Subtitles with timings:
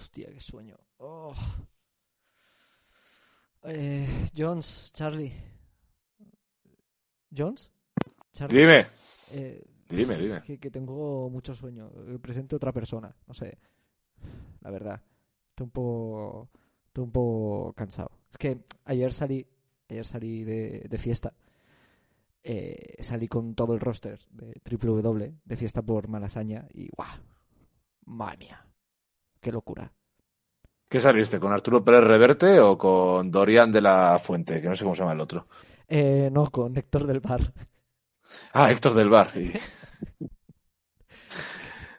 [0.00, 0.78] Hostia, qué sueño.
[0.96, 1.34] Oh.
[3.64, 5.30] Eh, Jones, Charlie.
[7.36, 7.70] ¿Jones?
[8.32, 8.60] Charlie.
[8.60, 8.86] Dime,
[9.32, 10.40] Eh, dime, dime.
[10.42, 11.90] que, que tengo mucho sueño.
[12.06, 13.14] Que presente otra persona.
[13.26, 13.58] No sé.
[14.62, 15.02] La verdad.
[15.50, 16.48] Estoy un poco.
[16.86, 18.10] Estoy un poco cansado.
[18.30, 19.46] Es que ayer salí.
[19.90, 21.34] Ayer salí de, de fiesta.
[22.42, 26.66] Eh, salí con todo el roster de Triple W de fiesta por Malasaña.
[26.72, 27.18] Y ¡guau!
[28.06, 28.66] Madre mía.
[29.40, 29.92] Qué locura.
[30.88, 31.38] ¿Qué saliste?
[31.38, 34.60] ¿Con Arturo Pérez Reverte o con Dorian de la Fuente?
[34.60, 35.46] Que no sé cómo se llama el otro.
[35.88, 37.52] Eh, no, con Héctor del Bar.
[38.52, 39.28] Ah, Héctor del bar.
[39.36, 39.52] Y...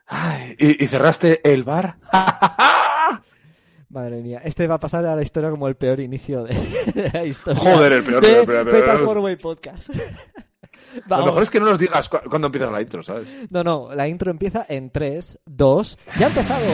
[0.08, 1.98] Ay, ¿y, y cerraste el bar?
[3.90, 6.54] Madre mía, este va a pasar a la historia como el peor inicio de,
[6.94, 7.62] de la historia.
[7.62, 9.90] Joder, el peor, de peor, peor, Podcast.
[11.08, 13.34] Lo mejor es que no nos digas cu- cuándo empieza la intro, ¿sabes?
[13.49, 16.66] No, no, la intro empieza en 3, 2, ¡ya ha empezado!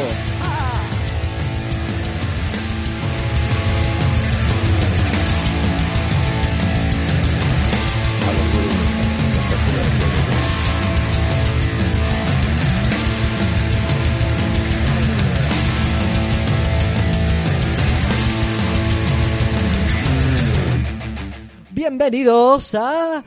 [21.98, 23.24] Bienvenidos a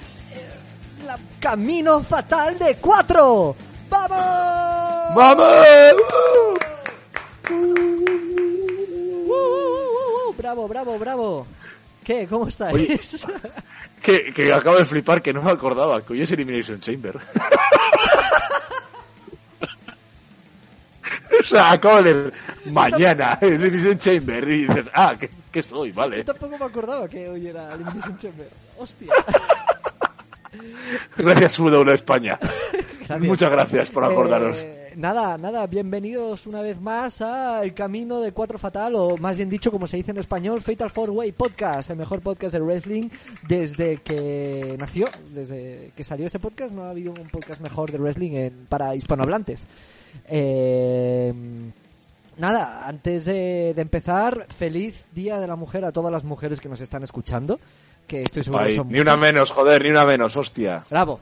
[1.05, 3.57] la Camino Fatal de 4.
[3.91, 5.17] ¡Vamos!
[5.17, 5.45] ¡Vamos!
[9.27, 11.47] Uh, bravo, bravo, bravo.
[12.05, 12.29] ¿Qué?
[12.29, 12.73] ¿Cómo estáis?
[12.73, 13.01] Oye.
[14.01, 17.19] Que, que acabo de flipar, que no me acordaba, que hoy es Elimination Chamber.
[21.51, 22.33] de leer
[22.67, 25.93] mañana Elimination Chamber y dices, ah, ¿qué, qué soy?
[25.93, 26.19] Vale.
[26.19, 28.49] Yo tampoco me acordaba que hoy era Elimination Chamber.
[28.79, 29.13] Hostia.
[31.17, 32.39] Gracias, W España.
[32.99, 33.21] Gracias.
[33.29, 34.57] Muchas gracias por acordaros.
[34.59, 39.35] Eh, nada, nada, bienvenidos una vez más a El Camino de Cuatro Fatal, o más
[39.37, 42.61] bien dicho, como se dice en español, Fatal Four Way Podcast, el mejor podcast de
[42.61, 43.09] wrestling
[43.49, 47.99] desde que nació, desde que salió este podcast, no ha habido un podcast mejor de
[47.99, 49.67] wrestling en- para hispanohablantes.
[50.27, 51.33] Eh,
[52.39, 56.69] nada, antes de, de empezar, feliz Día de la Mujer a todas las mujeres que
[56.69, 57.59] nos están escuchando,
[58.07, 60.83] que estoy seguro que son ni una menos, joder, ni una menos, hostia.
[60.91, 61.21] Bravo.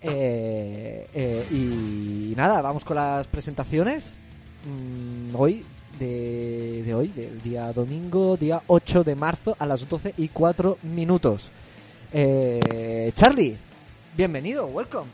[0.00, 4.14] Eh, eh, y nada, vamos con las presentaciones.
[4.64, 5.64] Mm, hoy,
[5.98, 10.78] de, de hoy, del día domingo, día 8 de marzo, a las 12 y 4
[10.82, 11.50] minutos.
[12.12, 13.56] Eh, Charlie,
[14.22, 15.06] bienvenido, welcome.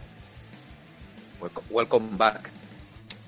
[1.39, 2.51] Welcome, welcome back.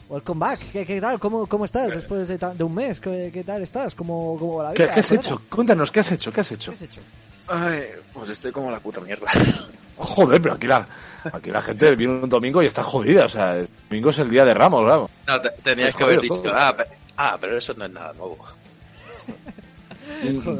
[0.08, 0.58] Welcome back.
[0.72, 1.18] ¿Qué, qué tal?
[1.18, 2.98] ¿Cómo, cómo estás después de, de un mes?
[2.98, 3.94] ¿Qué, qué tal estás?
[3.94, 4.94] ¿Cómo, cómo la ¿Qué, vida?
[4.94, 5.42] qué has hecho?
[5.50, 6.32] Cuéntanos, ¿qué has hecho?
[6.32, 6.70] ¿Qué has hecho?
[6.70, 7.00] ¿Qué has hecho?
[7.48, 7.80] Ay,
[8.14, 9.26] pues estoy como la puta mierda.
[9.98, 10.86] Joder, pero aquí la,
[11.32, 13.26] aquí la gente viene un domingo y está jodida.
[13.26, 15.10] O sea, el domingo es el día de Ramos, vamos.
[15.26, 16.74] No, te- tenías Pues que haber dicho, ah,
[17.18, 18.38] ah, pero eso no es nada nuevo.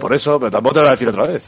[0.00, 1.44] Por eso, pero tampoco te lo voy a decir otra vez.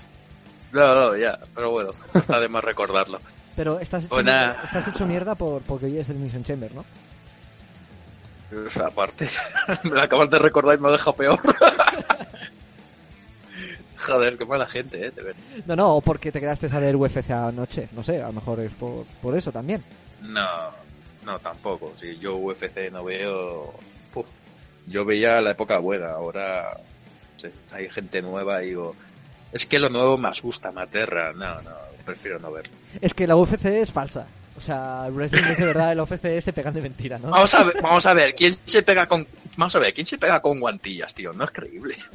[0.72, 3.18] No, no, ya, pero bueno, está de más recordarlo.
[3.58, 6.84] Pero estás hecho, mierda, estás hecho mierda por, porque hoy es el Mission Chamber, ¿no?
[8.56, 9.28] Uf, Aparte,
[9.82, 11.40] me lo acabas de recordar y me deja peor.
[13.96, 15.34] Joder, qué mala gente, eh, ver.
[15.66, 17.88] No, no, o porque te quedaste a ver UFC anoche.
[17.90, 19.82] No sé, a lo mejor es por, por eso también.
[20.22, 20.70] No,
[21.24, 21.94] no, tampoco.
[21.96, 23.74] Si yo UFC no veo.
[24.12, 24.26] Puf,
[24.86, 26.78] yo veía la época buena, ahora
[27.72, 28.94] hay gente nueva y digo.
[29.52, 31.32] Es que lo nuevo me asusta, me aterra.
[31.32, 31.70] No, no,
[32.04, 32.72] prefiero no verlo.
[33.00, 34.26] Es que la UFC es falsa.
[34.56, 37.30] O sea, el wrestling es de verdad, el UFC se pegan de mentira, ¿no?
[37.30, 39.26] Vamos a ver, vamos a ver, ¿quién se pega con.
[39.56, 41.32] Vamos a ver, ¿quién se pega con guantillas, tío?
[41.32, 41.94] No es creíble.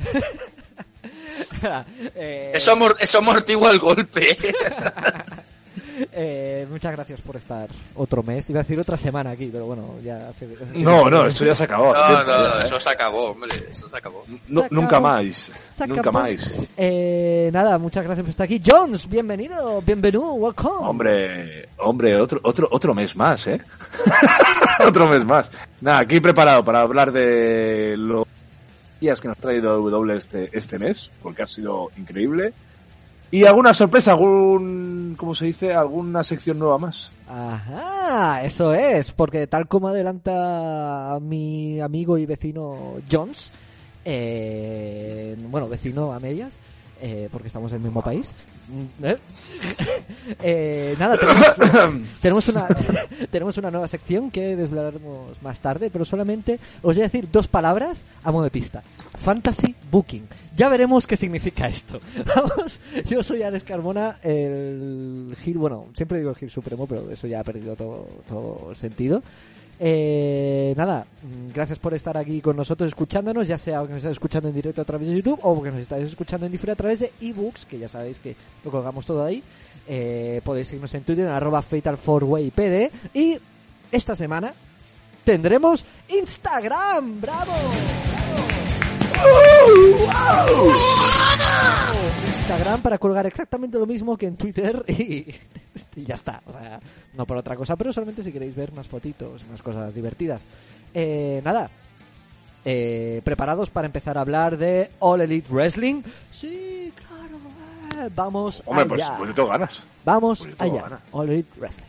[2.16, 4.38] Eh, Eso, amor- eso amortigua el golpe.
[6.12, 8.50] eh, muchas gracias por estar otro mes.
[8.50, 10.48] Iba a decir otra semana aquí, pero bueno, ya hace...
[10.76, 11.94] No, no, esto ya se acabó.
[11.94, 12.64] No, Tiempo no, ya, ¿eh?
[12.64, 14.24] eso se acabó, hombre, eso se acabó.
[14.48, 15.52] No- Se nunca más.
[15.88, 16.70] Nunca más.
[16.78, 18.62] Eh, nada, muchas gracias por estar aquí.
[18.66, 20.88] Jones, bienvenido, bienvenido, welcome.
[20.88, 23.62] Hombre, hombre, otro, otro, otro mes más, ¿eh?
[24.88, 25.52] otro mes más.
[25.82, 28.26] Nada, aquí preparado para hablar de los
[29.00, 32.54] días que nos ha traído W este, este mes, porque ha sido increíble.
[33.34, 35.74] Y alguna sorpresa, algún, ¿cómo se dice?
[35.74, 37.12] Alguna sección nueva más.
[37.28, 43.52] Ajá, eso es, porque tal como adelanta mi amigo y vecino Jones,
[44.06, 46.60] eh, bueno, vecino a medias,
[47.02, 48.36] eh, porque estamos en el mismo país.
[49.04, 49.18] ¿Eh?
[50.42, 52.68] Eh, nada, tenemos, tenemos una
[53.32, 57.48] tenemos una nueva sección que desvelaremos más tarde, pero solamente os voy a decir dos
[57.48, 58.84] palabras a modo de pista.
[59.20, 60.28] Fantasy Booking.
[60.56, 62.00] Ya veremos qué significa esto.
[62.36, 67.28] Vamos, yo soy Alex Carmona, el Gil, bueno, siempre digo el Gil Supremo, pero eso
[67.28, 69.24] ya ha perdido todo, todo el sentido.
[69.80, 71.06] Eh, nada,
[71.54, 74.82] gracias por estar aquí con nosotros escuchándonos, ya sea que nos estáis escuchando en directo
[74.82, 77.66] a través de YouTube o que nos estáis escuchando en diferido a través de ebooks,
[77.66, 79.44] que ya sabéis que lo colgamos todo ahí.
[79.88, 83.38] Eh, podéis seguirnos en Twitter en arroba fatal4waypd y
[83.92, 84.54] esta semana
[85.24, 87.20] tendremos Instagram.
[87.20, 87.54] ¡Bravo!
[92.40, 95.34] Instagram para colgar exactamente lo mismo que en Twitter y,
[95.96, 96.42] y ya está.
[96.46, 96.80] O sea,
[97.14, 100.44] no por otra cosa, pero solamente si queréis ver más fotitos, más cosas divertidas.
[100.94, 101.70] Eh, nada.
[102.66, 106.02] Eh, ¿Preparados para empezar a hablar de All Elite Wrestling?
[106.32, 108.06] Sí, claro.
[108.06, 109.18] eh, Vamos Hombre, pues, allá.
[109.18, 109.80] pues yo tengo ganas.
[110.06, 110.84] Vamos pues yo tengo allá.
[110.90, 111.02] ganas.
[111.12, 111.86] All Elite Wrestling.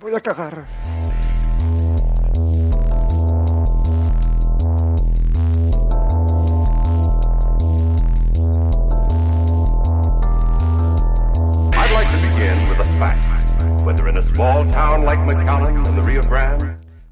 [0.00, 0.66] Voy a cagar.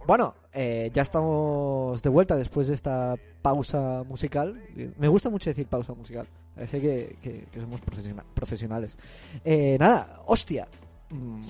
[0.07, 4.61] Bueno, eh, ya estamos de vuelta después de esta pausa musical.
[4.99, 6.27] Me gusta mucho decir pausa musical.
[6.55, 8.99] Parece que, que- que somos profesiona- profesionales.
[9.45, 10.69] Eh, nada, hostia.
[11.11, 11.41] Mm,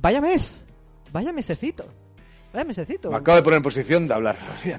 [0.00, 0.64] Vaya mes.
[1.12, 1.84] Vaya mesecito.
[2.52, 3.10] Vaya mesecito.
[3.10, 4.36] Me acabo de poner en posición de hablar.
[4.64, 4.78] Bien.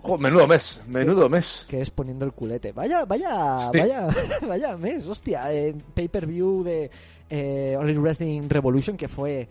[0.00, 1.64] Jo, menudo mes, menudo mes.
[1.68, 2.72] Que es poniendo el culete.
[2.72, 3.78] Vaya, vaya, Sí.
[3.78, 4.08] vaya,
[4.48, 5.52] vaya mes, hostia.
[5.52, 6.90] En pay-per-view de
[7.30, 9.48] eh, Only Wrestling Revolution, que fue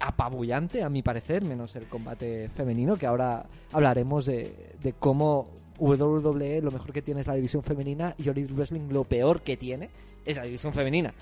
[0.00, 5.48] apabullante, a mi parecer, menos el combate femenino, que ahora hablaremos de, de cómo
[5.78, 9.56] WWE lo mejor que tiene es la división femenina y All Wrestling lo peor que
[9.56, 9.90] tiene
[10.24, 11.12] es la división femenina.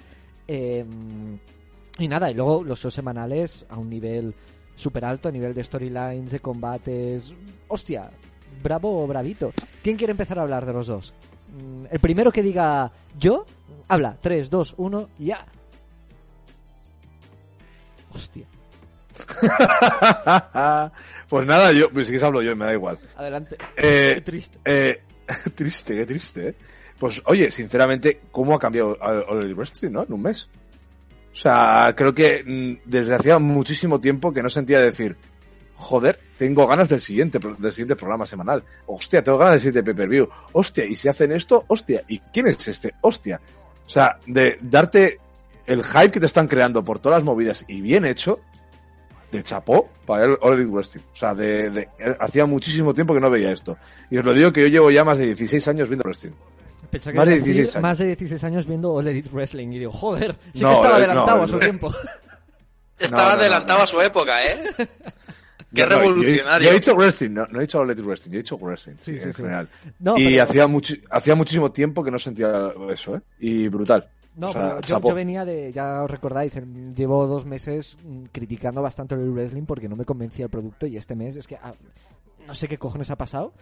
[0.46, 0.84] Eh,
[1.98, 4.34] y nada, y luego los shows semanales a un nivel
[4.74, 7.32] súper alto, a nivel de storylines, de combates.
[7.68, 8.10] Hostia,
[8.62, 9.52] bravo o bravito.
[9.82, 11.14] ¿Quién quiere empezar a hablar de los dos?
[11.52, 13.46] Mm, El primero que diga yo,
[13.88, 14.16] habla.
[14.20, 15.46] 3, 2, 1, ya.
[18.12, 18.46] Hostia.
[21.28, 22.98] pues nada, yo, pues si quieres hablo yo, me da igual.
[23.16, 23.56] Adelante.
[23.76, 24.58] Eh, Qué triste.
[24.64, 25.02] Eh,
[25.54, 26.54] triste, qué triste, ¿eh?
[26.98, 30.02] Pues oye, sinceramente, ¿cómo ha cambiado All Wrestling, no?
[30.04, 30.48] En un mes.
[31.32, 35.16] O sea, creo que mm, desde hacía muchísimo tiempo que no sentía decir,
[35.74, 38.62] joder, tengo ganas del siguiente, del siguiente programa semanal.
[38.86, 40.28] Hostia, tengo ganas del siguiente pay-per-view.
[40.52, 42.94] Hostia, y si hacen esto, hostia, ¿y quién es este?
[43.00, 43.40] Hostia.
[43.84, 45.18] O sea, de darte
[45.66, 48.40] el hype que te están creando por todas las movidas y bien hecho,
[49.38, 51.02] de chapó para el All Elite Wrestling.
[51.12, 51.88] O sea, de, de-
[52.20, 53.76] hacía muchísimo tiempo que no veía esto.
[54.10, 56.32] Y os lo digo que yo llevo ya más de 16 años viendo wrestling.
[56.90, 57.82] Que más de iba a decir 16 años.
[57.82, 60.94] más de 16 años viendo All Elite Wrestling y digo, joder, sí No, que estaba
[60.94, 61.94] eh, adelantado no, a su eh, tiempo.
[62.98, 63.84] Estaba no, no, adelantado no.
[63.84, 64.62] a su época, ¿eh?
[65.74, 66.68] Qué yo revolucionario.
[66.68, 68.94] Yo he dicho wrestling, no, no he dicho All Elite Wrestling, yo he dicho wrestling
[69.00, 69.42] Sí, sí, en sí.
[69.42, 69.68] general.
[69.98, 73.20] No, y pero- hacía, muchi- hacía muchísimo tiempo que no sentía eso, ¿eh?
[73.40, 74.08] Y brutal.
[74.36, 76.58] No, O sea, pero yo, yo venía de, ya os recordáis,
[76.96, 80.96] llevo dos meses mm, criticando bastante el wrestling porque no me convencía el producto y
[80.96, 81.74] este mes es que ah,
[82.46, 83.52] no sé qué cojones ha pasado,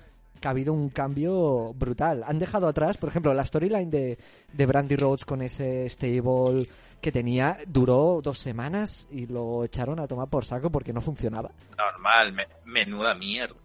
[0.40, 2.24] que ha habido un cambio brutal.
[2.26, 4.18] Han dejado atrás, por ejemplo, la storyline de,
[4.52, 6.66] de Brandy Rhodes con ese stable
[7.00, 11.50] que tenía, duró dos semanas y lo echaron a tomar por saco porque no funcionaba.
[11.76, 13.56] Normal, me- menuda mierda.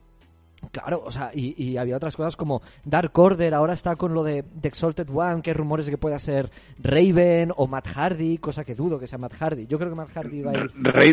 [0.72, 4.24] Claro, o sea, y, y había otras cosas como Dark Order, ahora está con lo
[4.24, 6.50] de The Exalted One, que hay rumores de que pueda ser
[6.80, 9.68] Raven o Matt Hardy, cosa que dudo que sea Matt Hardy.
[9.68, 10.72] Yo creo que Matt Hardy va a ir...
[10.82, 11.04] Ra-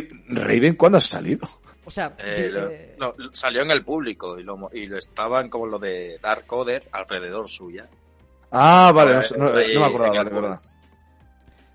[0.45, 1.47] Raven, ¿cuándo ha salido?
[1.85, 4.97] O sea, Eh, lo- eh, no, salió en el público y lo, mo- y lo
[4.97, 7.87] estaban como lo de Dark Order alrededor suya.
[8.51, 10.61] Ah, vale, no, Eh, no- no ahí me acordaba, en el vale, verdad.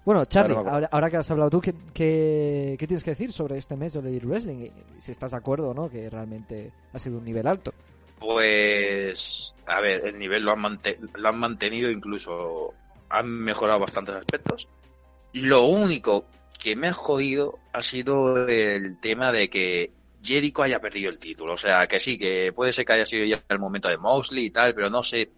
[0.05, 3.31] Bueno, Charlie, Ahora ahora, ahora que has hablado tú, ¿qué, qué, qué tienes que decir
[3.31, 4.69] sobre este mes de Elite Wrestling?
[4.97, 7.73] Si estás de acuerdo o no, que realmente ha sido un nivel alto.
[8.19, 12.73] Pues, a ver, el nivel lo han, mante- lo han mantenido, incluso
[13.09, 14.67] han mejorado bastantes aspectos.
[15.33, 16.25] Lo único
[16.57, 19.91] que me ha jodido ha sido el tema de que
[20.23, 21.53] Jericho haya perdido el título.
[21.53, 24.45] O sea, que sí, que puede ser que haya sido ya el momento de Moxley
[24.45, 25.31] y tal, pero no sé.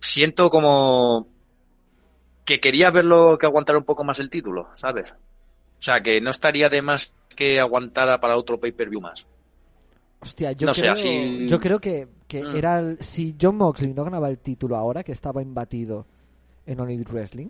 [0.00, 1.28] Siento como
[2.44, 5.12] que quería verlo que aguantara un poco más el título, ¿sabes?
[5.12, 9.26] O sea, que no estaría de más que aguantara para otro pay-per-view más.
[10.20, 12.56] Hostia, yo, No sé, creo, así- yo creo que, que Mm.
[12.56, 16.06] era el- si John Moxley no ganaba el título ahora, que estaba imbatido
[16.66, 17.48] en All Elite Wrestling,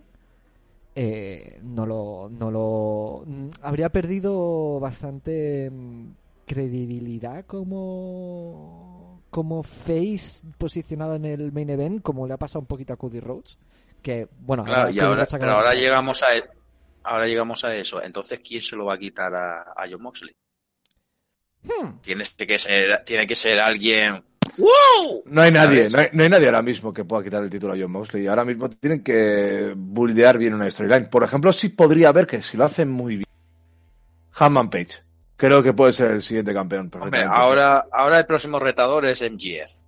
[0.95, 6.07] eh, no lo, no lo mm, habría perdido bastante mm,
[6.45, 12.93] credibilidad como como face posicionado en el main event, como le ha pasado un poquito
[12.93, 13.57] a Cody Rhodes,
[14.05, 16.43] que bueno, Claro, y ahora, Rhodes ha pero ahora llegamos a e-
[17.03, 18.03] ahora llegamos a eso.
[18.03, 20.35] Entonces, ¿quién se lo va a quitar a, a John Moxley?
[21.63, 21.97] Hmm.
[22.03, 24.23] Tiene que ser, tiene que ser alguien.
[24.57, 25.23] ¡Wow!
[25.25, 27.73] No hay nadie, no hay, no hay nadie ahora mismo que pueda quitar el título
[27.73, 28.27] a John Moxley.
[28.27, 31.09] Ahora mismo tienen que buldear bien una storyline.
[31.09, 33.27] Por ejemplo, sí podría haber que si lo hacen muy bien,
[34.37, 35.03] Hanman Page.
[35.35, 36.91] Creo que puede ser el siguiente campeón.
[37.01, 39.81] Hombre, ahora, ahora el próximo retador es MGF.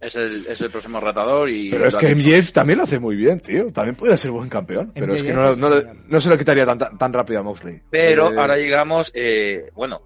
[0.00, 1.70] Es el, es el próximo retador y...
[1.70, 2.14] Pero es que.
[2.14, 3.70] MJF también lo hace muy bien, tío.
[3.70, 4.92] También podría ser buen campeón.
[4.94, 5.70] Pero es que no, no,
[6.08, 7.82] no se lo quitaría tan, tan, tan rápido a Moxley.
[7.90, 10.00] Pero Eh, ahora llegamos, eh, bueno,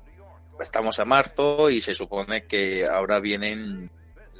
[0.61, 3.89] estamos a marzo y se supone que ahora vienen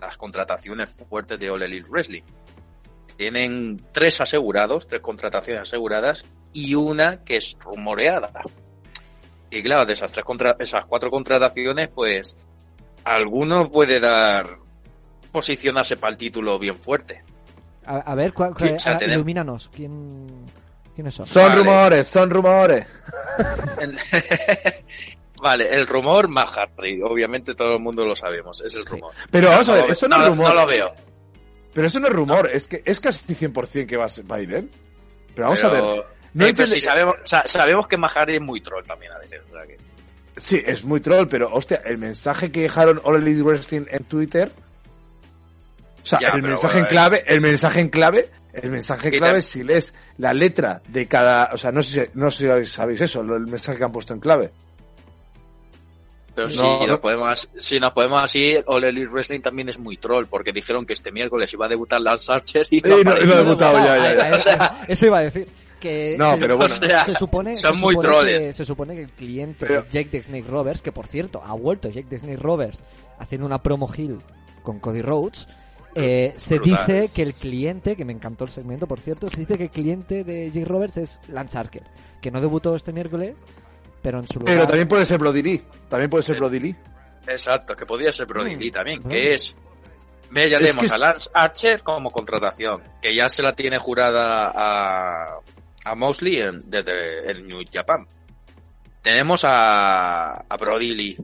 [0.01, 2.23] las contrataciones fuertes de All Elite Wrestling.
[3.17, 8.33] Tienen tres asegurados, tres contrataciones aseguradas y una que es rumoreada.
[9.51, 12.49] Y claro, de esas tres contra esas cuatro contrataciones, pues
[13.05, 14.64] alguno puede dar
[15.35, 17.25] posicionarse para el título bien fuerte.
[17.85, 19.69] A, a ver, cuál- o sea, ilumínanos.
[19.75, 20.47] ¿Quién,
[20.95, 21.27] ¿Quiénes son?
[21.27, 21.57] Son Vale.
[21.57, 22.87] rumores, son rumores.
[25.43, 28.91] vale, el rumor Matt Hardy, obviamente todo el mundo lo sabemos, es el Sí.
[28.95, 29.13] rumor.
[29.31, 30.49] Pero vamos a ver, eso no, no es rumor.
[30.49, 30.95] no lo veo.
[31.73, 34.37] Pero eso no es rumor, es que es casi 100% que va a, ser- va
[34.37, 34.71] a ir él.
[35.35, 35.83] Pero vamos a ver.
[36.37, 39.41] Eh, pero sabemos, sa- sabemos que Matt Hardy es muy troll también a veces.
[39.53, 39.77] o sea que-
[40.37, 44.51] Sí, es muy troll, pero hostia, el mensaje que dejaron All Elite Wrestling en Twitter.
[46.05, 49.15] O sea, Ya, el mensaje bueno, en clave, el mensaje en clave, el mensaje en
[49.19, 52.71] clave, si lees la letra de cada, o sea, no sé, si- no sé si
[52.71, 54.51] sabéis eso, lo- el mensaje que han puesto en clave.
[56.35, 56.87] Pero No, si, no.
[56.89, 60.85] Nos podemos, si nos podemos así, All Elite Wrestling también es muy troll, porque dijeron
[60.85, 64.37] que este miércoles iba a debutar Lance Archer y Eh, no- ha debutado, ya, ya,
[64.37, 64.57] ya.
[64.59, 65.49] Ah, ah, Eso iba a decir.
[65.79, 66.69] Que No, se, pero bueno.
[66.69, 68.39] se- O sea, se supone, son se muy supone troles.
[68.41, 71.53] que, se supone que el cliente Pero- Jake the Snake Roberts, que por cierto ha
[71.53, 72.83] vuelto Jake the Snake Roberts
[73.19, 74.19] haciendo una promo heel
[74.63, 75.47] con Cody Rhodes,
[75.95, 76.87] eh, se Brutal.
[76.87, 79.71] dice que el cliente, que me encantó el segmento por cierto, se dice que el
[79.71, 81.85] cliente de Jake Roberts es Lance Archer,
[82.21, 83.35] que no debutó este miércoles,
[84.03, 84.55] pero en su lugar...
[84.55, 85.63] Pero también puede ser Brody Lee.
[85.89, 86.41] También puede ser Sí.
[86.41, 86.77] Brody Lee.
[87.27, 89.57] Exacto, que podría ser Brody Mm, Lee también, que es...
[90.31, 94.51] Me llamemos Es que a Lance Archer como contratación, que ya se la tiene jurada
[94.55, 95.37] a,
[95.85, 98.07] a Mosley en, desde el New Japan.
[99.01, 101.17] Tenemos a, a Brody Lee,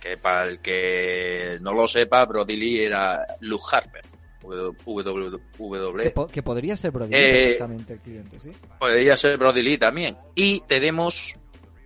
[0.00, 4.02] que para el que no lo sepa, Brody Lee era Luke Harper,
[4.42, 6.02] WWE.
[6.04, 8.50] Que, po- que podría ser Brody Eh, perfectamente el cliente, ¿sí?
[8.78, 10.16] Podría ser Brody Lee también.
[10.34, 11.36] Y tenemos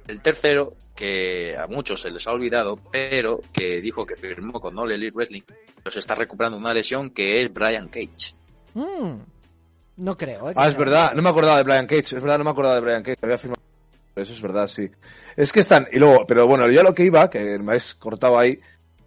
[0.07, 4.79] el tercero, que a muchos se les ha olvidado, pero que dijo que firmó con
[4.79, 5.43] All Elite Wrestling,
[5.83, 8.35] pero se está recuperando una lesión que es Brian Cage.
[8.75, 9.19] Mm,
[9.97, 10.55] no creo, ¿eh?
[10.57, 12.81] Ah, es verdad, no me acordaba de Brian Cage, es verdad, no me acordaba de
[12.83, 13.63] Brian Cage, había firmado.
[14.17, 14.89] Eso es verdad, sí.
[15.37, 18.39] Es que están, y luego, pero bueno, ya lo que iba, que me habéis cortado
[18.39, 18.61] ahí,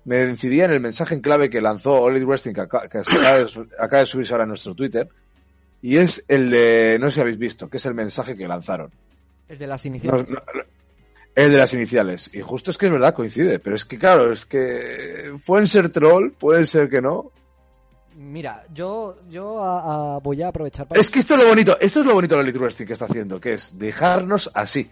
[0.05, 4.05] me decidía en el mensaje en clave que lanzó All Elite Wrestling, que, acaba, de,
[4.05, 5.07] subirse ahora en nuestro Twitter,
[5.81, 8.91] y es el de, no sé si habéis visto, que es el mensaje que lanzaron.
[9.47, 10.29] El de las No, iniciales.
[10.29, 10.41] no,
[11.35, 12.33] el de las iniciales.
[12.33, 15.89] Y justo es que es verdad, coincide, pero es que claro, es que pueden ser
[15.89, 17.31] troll, pueden ser que no.
[18.19, 20.99] Mira, yo, yo a- a- voy a aprovechar para...
[20.99, 23.05] Es que esto es lo bonito, esto es lo bonito de Elite Wrestling que está
[23.05, 24.89] haciendo, que es dejarnos así,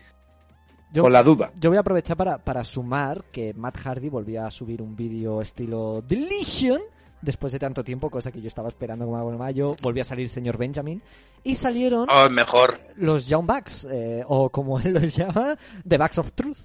[0.93, 1.51] yo, con la duda.
[1.59, 5.41] yo voy a aprovechar para, para sumar que Matt Hardy volvió a subir un vídeo
[5.41, 6.79] estilo Deletion
[7.21, 9.67] después de tanto tiempo, cosa que yo estaba esperando como agua en mayo.
[9.81, 11.01] Volvió a salir el señor Benjamin
[11.43, 12.77] y salieron Oh, mejor.
[12.97, 16.59] los Young Bucks, eh, o como él los llama, The Bucks of Truth.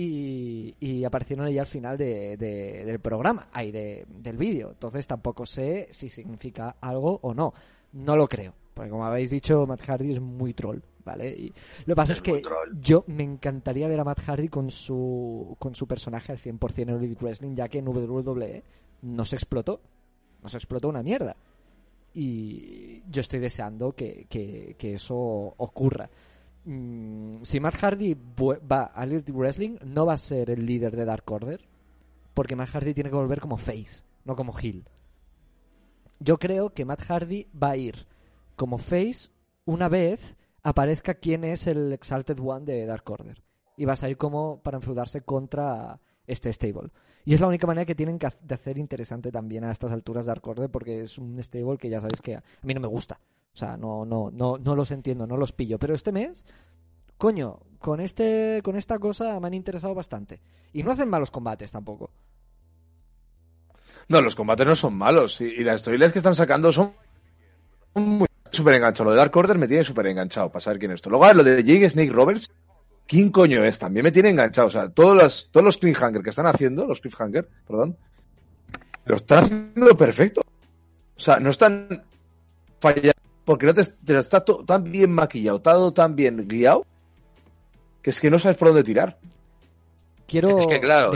[0.00, 4.70] Y, y aparecieron ahí al final de, de- del programa, ahí de, del vídeo.
[4.70, 7.52] Entonces tampoco sé si significa algo o no.
[7.94, 11.30] No lo creo, porque como habéis dicho, Matt Hardy es muy troll, ¿vale?
[11.30, 11.48] Y
[11.86, 12.30] lo que pasa es, que
[12.80, 16.90] yo me encantaría ver a Matt Hardy con su, con su personaje al 100% en
[16.90, 18.62] Elite Wrestling, ya que en WWE
[19.02, 19.80] no se explotó.
[20.44, 21.34] No se explotó una mierda
[22.14, 26.08] y yo estoy deseando que, que- que eso ocurra.
[26.68, 31.06] Mm, si Matt Hardy va a Elite Wrestling, no va a ser el líder de
[31.06, 31.66] Dark Order,
[32.34, 34.84] porque Matt Hardy tiene que volver como face, no como heel.
[36.20, 38.06] Yo creo que Matt Hardy va a ir
[38.54, 39.30] como face
[39.64, 43.42] una vez aparezca quién es el Exalted One de Dark Order.
[43.78, 46.90] Y va a salir como para enfrentarse contra este stable.
[47.24, 50.26] Y es la única manera que tienen que de hacer interesante también a estas alturas
[50.26, 53.18] Dark Order porque es un stable que ya sabéis que a mí no me gusta.
[53.58, 55.80] O sea, no, no, no, no los entiendo, no los pillo.
[55.80, 56.44] Pero este mes,
[57.16, 60.38] coño, con este, con esta cosa me han interesado bastante.
[60.72, 62.08] Y no hacen malos combates tampoco.
[64.06, 65.40] No, los combates no son malos.
[65.40, 66.92] Y, las storylines que están sacando son
[67.94, 69.06] muy súper enganchados.
[69.06, 71.10] Lo de Dark Order me tiene súper enganchado para saber quién es esto.
[71.10, 72.48] Luego, lo de Jake Snake Roberts,
[73.08, 73.76] ¿quién coño es?
[73.80, 74.68] También me tiene enganchado.
[74.68, 77.96] O sea, todos los, todos los cliffhanger que están haciendo, los cliffhanger, perdón,
[79.04, 80.42] lo están haciendo perfecto.
[81.16, 81.88] O sea, no están
[82.78, 83.17] fallando
[83.48, 86.84] porque no te, te está to- tan bien maquillado, todo tan bien guiado,
[88.02, 89.16] que es que no sabes por dónde tirar.
[90.26, 90.58] Quiero...
[90.58, 91.10] Es que, claro,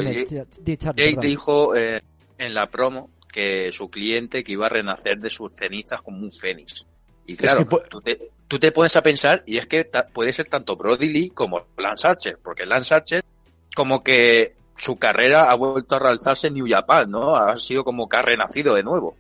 [1.20, 2.00] dijo eh,
[2.38, 6.32] en la promo que su cliente que iba a renacer de sus cenizas como un
[6.32, 6.86] fénix.
[7.26, 10.06] Y claro, que pu- tú, te, tú te pones a pensar, y es que ta-
[10.06, 13.22] puede ser tanto Brody Lee como Lance Archer, porque Lance Archer,
[13.76, 17.36] como que su carrera ha vuelto a realzarse en New Japan, ¿no?
[17.36, 19.16] Ha sido como que ha renacido de nuevo.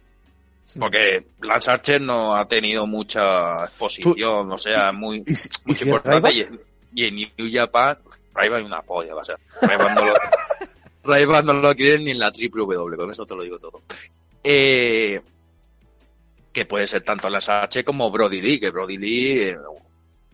[0.78, 5.76] Porque Lance Archer no ha tenido mucha exposición, o sea, muy, ¿Y si, y muy
[5.82, 6.30] importante.
[6.94, 7.98] Y, en- New Japan,
[8.34, 9.36] Rayban es una polla, va a ser.
[9.60, 10.04] Rayban no
[11.42, 13.82] lo, no lo quieren ni en la W, con eso te lo digo todo.
[14.44, 15.20] Eh,
[16.52, 19.56] que puede ser tanto Lance Archer como Brody Lee, que Brody Lee, eh,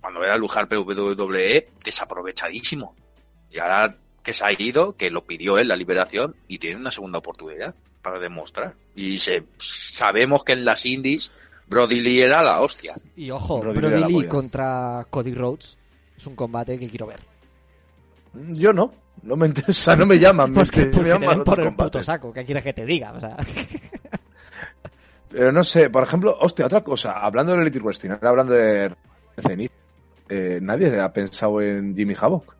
[0.00, 2.94] cuando era lujar WWE, desaprovechadísimo.
[3.50, 3.96] Y ahora
[4.28, 7.74] que se ha ido, que lo pidió él la liberación y tiene una segunda oportunidad
[8.02, 8.74] para demostrar.
[8.94, 11.30] Y se, sabemos que en las indies
[11.66, 12.92] Brody Lee era la hostia.
[13.16, 15.78] Y ojo, Brody Lee contra Cody Rhodes
[16.14, 17.20] es un combate que quiero ver.
[18.34, 18.92] Yo no.
[19.22, 20.52] No me interesa, no me llaman.
[20.52, 22.44] Pues que, me, pues me que te llaman den otros por el puto saco, ¿qué
[22.44, 23.12] quieres que te diga?
[23.12, 23.34] O sea,
[25.30, 27.12] Pero no sé, por ejemplo, hostia, otra cosa.
[27.12, 28.94] Hablando de Elite Wrestling, ahora hablando de
[29.38, 29.72] Zenith,
[30.28, 32.54] eh, nadie ha pensado en Jimmy Havoc,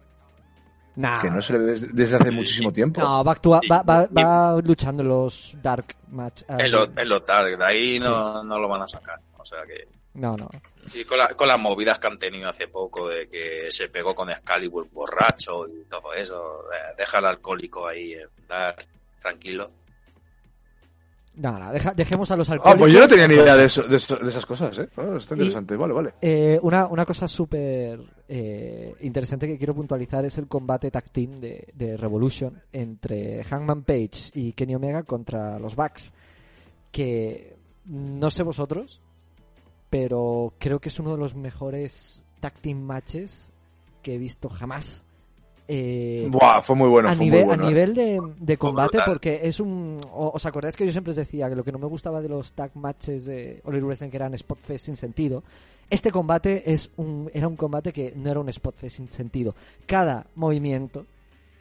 [0.98, 1.20] nah.
[1.20, 3.00] que no se le ve des- desde hace muchísimo tiempo.
[3.00, 6.42] No, va, actua- va, va, va luchando en los Dark Match.
[6.48, 9.18] ah, En los en lo target, de ahí no, no lo van a sacar.
[9.38, 9.86] O sea que.
[10.14, 10.48] No, no.
[10.94, 14.14] Y con, la- con las movidas que han tenido hace poco de que se pegó
[14.14, 18.74] con Excalibur borracho y todo eso, eh, deja al alcohólico ahí, eh, dar
[19.20, 19.70] tranquilo.
[21.40, 22.80] No, no, deja- dejemos a los Ah, alcohólicos.
[22.80, 24.88] pues yo no tenía ni idea de, eso, de, eso- de esas cosas, ¿eh?
[24.96, 26.10] Ah, está Y- interesante, vale, vale.
[26.20, 31.36] Eh, una, una cosa súper eh, interesante que quiero puntualizar es el combate tag team
[31.36, 36.12] de, de Revolution entre Hangman Page y Kenny Omega contra los Bucks.
[36.90, 39.00] Que no sé vosotros,
[39.90, 43.50] pero creo que es uno de los mejores tag team matches
[44.02, 45.04] que he visto jamás.
[45.70, 47.64] Eh, Buah, fue muy bueno, a fue nivel, muy bueno.
[47.64, 47.68] a ¿eh?
[47.68, 50.00] nivel de, de combate, porque es un.
[50.14, 52.52] ¿Os acordáis que yo siempre os decía que lo que no me gustaba de los
[52.52, 55.42] tag matches de Elite Wrestling que eran spot fest sin sentido?
[55.90, 59.54] Este combate es un, era un combate que no era un spot fest sin sentido.
[59.86, 61.04] Cada movimiento,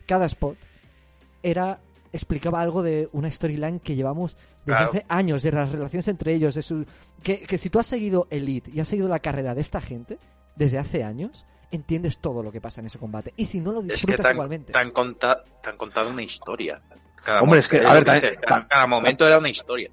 [0.06, 0.56] cada spot,
[1.44, 1.80] era
[2.14, 4.86] explicaba algo de una storyline que llevamos desde Claro.
[4.90, 6.56] hace años, de las relaciones entre ellos.
[6.56, 6.86] de su-
[7.22, 10.18] que, que si tú has seguido Elite y has seguido la carrera de esta gente
[10.56, 13.34] desde hace años, entiendes todo lo que pasa en ese combate.
[13.36, 14.74] Y si no lo Es que disfrutas te han, igualmente.
[14.74, 16.82] te han conta- te han contado una historia.
[17.24, 19.50] Cada Hombre, es que, momento- a ver, lo que también- cada, cada momento era una
[19.50, 19.90] historia.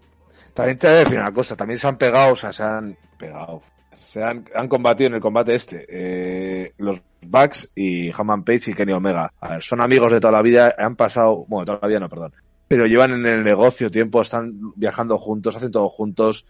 [0.53, 2.97] También te voy a decir una cosa, también se han pegado, o sea, se han
[3.19, 3.61] pegado,
[3.97, 8.75] se han, han combatido en el combate este, eh, los Bucks y Hammond Page y
[8.75, 9.33] Kenny Omega.
[9.41, 11.99] A ver, son amigos de toda la vida, han pasado, bueno, de toda la vida
[11.99, 12.33] no, perdón,
[12.69, 16.47] pero llevan en el negocio tiempo, están viajando juntos, hacen todo juntos.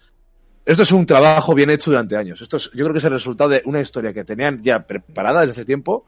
[0.64, 2.40] Esto es un trabajo bien hecho durante años.
[2.40, 5.40] Esto es, yo creo que es el resultado de una historia que tenían ya preparada
[5.40, 6.06] desde hace tiempo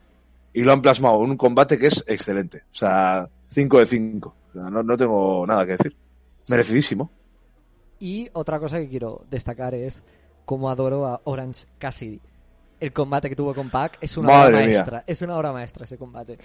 [0.53, 2.63] y lo han plasmado en un combate que es excelente.
[2.71, 4.35] O sea, 5 de 5.
[4.55, 5.95] no, no tengo nada que decir.
[6.49, 7.11] Merecidísimo.
[7.99, 10.03] Y otra cosa que quiero destacar es
[10.45, 12.21] cómo adoro a Orange Cassidy.
[12.79, 14.77] El combate que tuvo con Pac es una Madre obra mía.
[14.77, 15.05] maestra.
[15.07, 16.39] Es una obra maestra ese combate.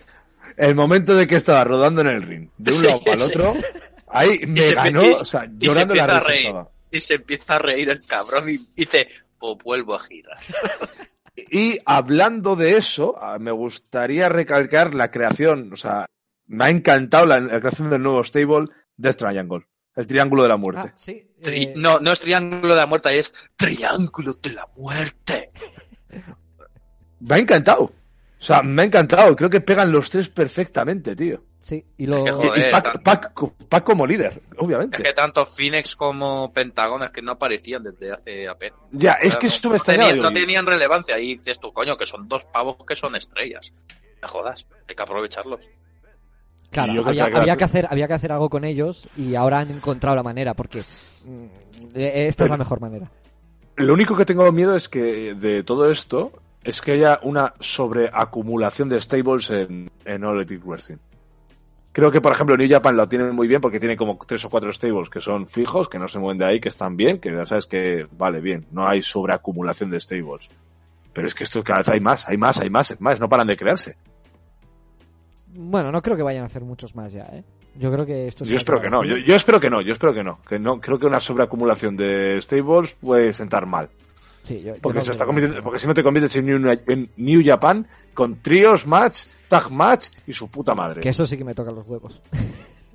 [0.57, 3.23] El momento de que estaba rodando en el ring, de un Sí, lado sí.
[3.25, 3.53] otro,
[4.07, 6.45] ahí me ganó, o sea, se llorando la risa reír.
[6.47, 6.69] estaba.
[6.91, 9.07] Y se empieza a reír el cabrón y dice,
[9.39, 10.37] pues vuelvo a girar.
[11.49, 16.05] Y hablando de eso, ah, me gustaría recalcar la creación, o sea,
[16.47, 20.57] me ha encantado la, la creación del nuevo stable Death Triangle, el triángulo de la
[20.57, 20.81] muerte.
[20.87, 21.31] Ah, sí.
[21.41, 25.51] Tri- eh, no, no es triángulo de la muerte, es triángulo de la muerte.
[27.21, 27.83] Me ha encantado.
[27.83, 29.35] O sea, me ha encantado.
[29.35, 31.43] Creo que pegan los tres perfectamente, tío.
[31.61, 32.17] Sí, y lo...
[32.17, 35.03] Es que, Y, joder, y Pac, Pac- Pac como líder, Es obviamente.
[35.03, 38.79] que tanto Phoenix como Pentagón es que no aparecían desde hace apenas.
[38.91, 40.31] Ya, es que no- esto me no, extrañaba.
[40.33, 41.19] tenían, no relevancia.
[41.19, 43.73] Y dices tú, coño, que son dos pavos que son estrellas.
[44.21, 45.69] Me jodas, hay que aprovecharlos.
[46.71, 49.69] Claro, había, que había que hacer, había que hacer algo con ellos y ahora han
[49.71, 51.43] encontrado la manera porque mm,
[51.95, 53.11] eh, esta es la mejor manera.
[53.75, 56.31] Lo único que tengo miedo es que de todo esto
[56.63, 60.97] es que haya una sobreacumulación de stables en, en All Elite Wrestling.
[61.93, 64.49] Creo que, por ejemplo, New Japan lo tiene muy bien porque tiene como tres o
[64.49, 67.31] cuatro stables que son fijos, que no se mueven de ahí, que están bien, que
[67.33, 70.49] ya sabes que, vale, bien, no hay sobreacumulación de stables.
[71.11, 73.27] Pero es que esto cada vez hay más, hay más, hay más, hay más, no
[73.27, 73.97] paran de crearse.
[75.53, 77.43] Bueno, no creo que vayan a hacer muchos más ya, ¿eh?
[77.75, 80.23] Yo creo que esto Yo espero que no, yo espero que no, yo espero que
[80.23, 83.89] no, que no, creo que una sobreacumulación de stables puede sentar mal.
[84.43, 86.79] Sí, yo- yo Porque, no se está convirtiendo- porque si no te conviertes en New,
[86.87, 91.01] en New Japan con tríos, match, tag match y su puta madre.
[91.01, 92.21] Que eso sí que me toca los huevos.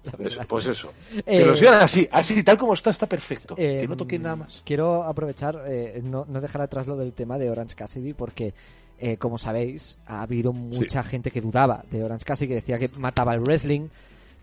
[0.06, 0.46] Eso, verdad.
[0.48, 0.92] pues eso.
[1.16, 3.56] Eh, que lo sigan así, así, tal como está, está perfecto.
[3.59, 4.62] Eh, que no toquen nada más.
[4.64, 8.54] Quiero aprovechar, eh, no, no dejar atrás lo del tema de Orange Cassidy, porque,
[9.00, 12.88] eh, como sabéis, ha habido mucha gente que dudaba de Orange Cassidy, que decía que
[12.98, 13.88] mataba el wrestling,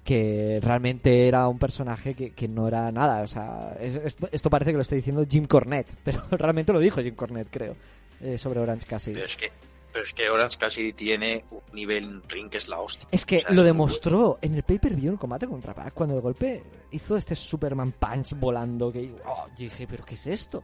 [0.04, 3.22] que realmente era un personaje que, que no era nada.
[3.22, 6.80] O sea, es- es- esto parece que lo está diciendo Jim Cornette, pero realmente lo
[6.80, 7.76] dijo Jim Cornette, creo,
[8.22, 9.14] eh, sobre Orange Cassidy.
[9.16, 9.52] Pero es que,
[9.92, 13.08] pero es que Orange casi tiene un nivel ring que es la hostia.
[13.12, 16.22] Es que O sea, lo demostró en el pay-per-view en combate contra Pac, cuando de
[16.22, 20.64] golpe hizo este Superman Punch volando, que oh, dije, pero ¿qué es esto?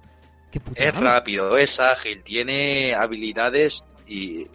[0.52, 1.08] ¿Qué puta Es madre?".
[1.10, 4.48] rápido, es ágil, tiene habilidades y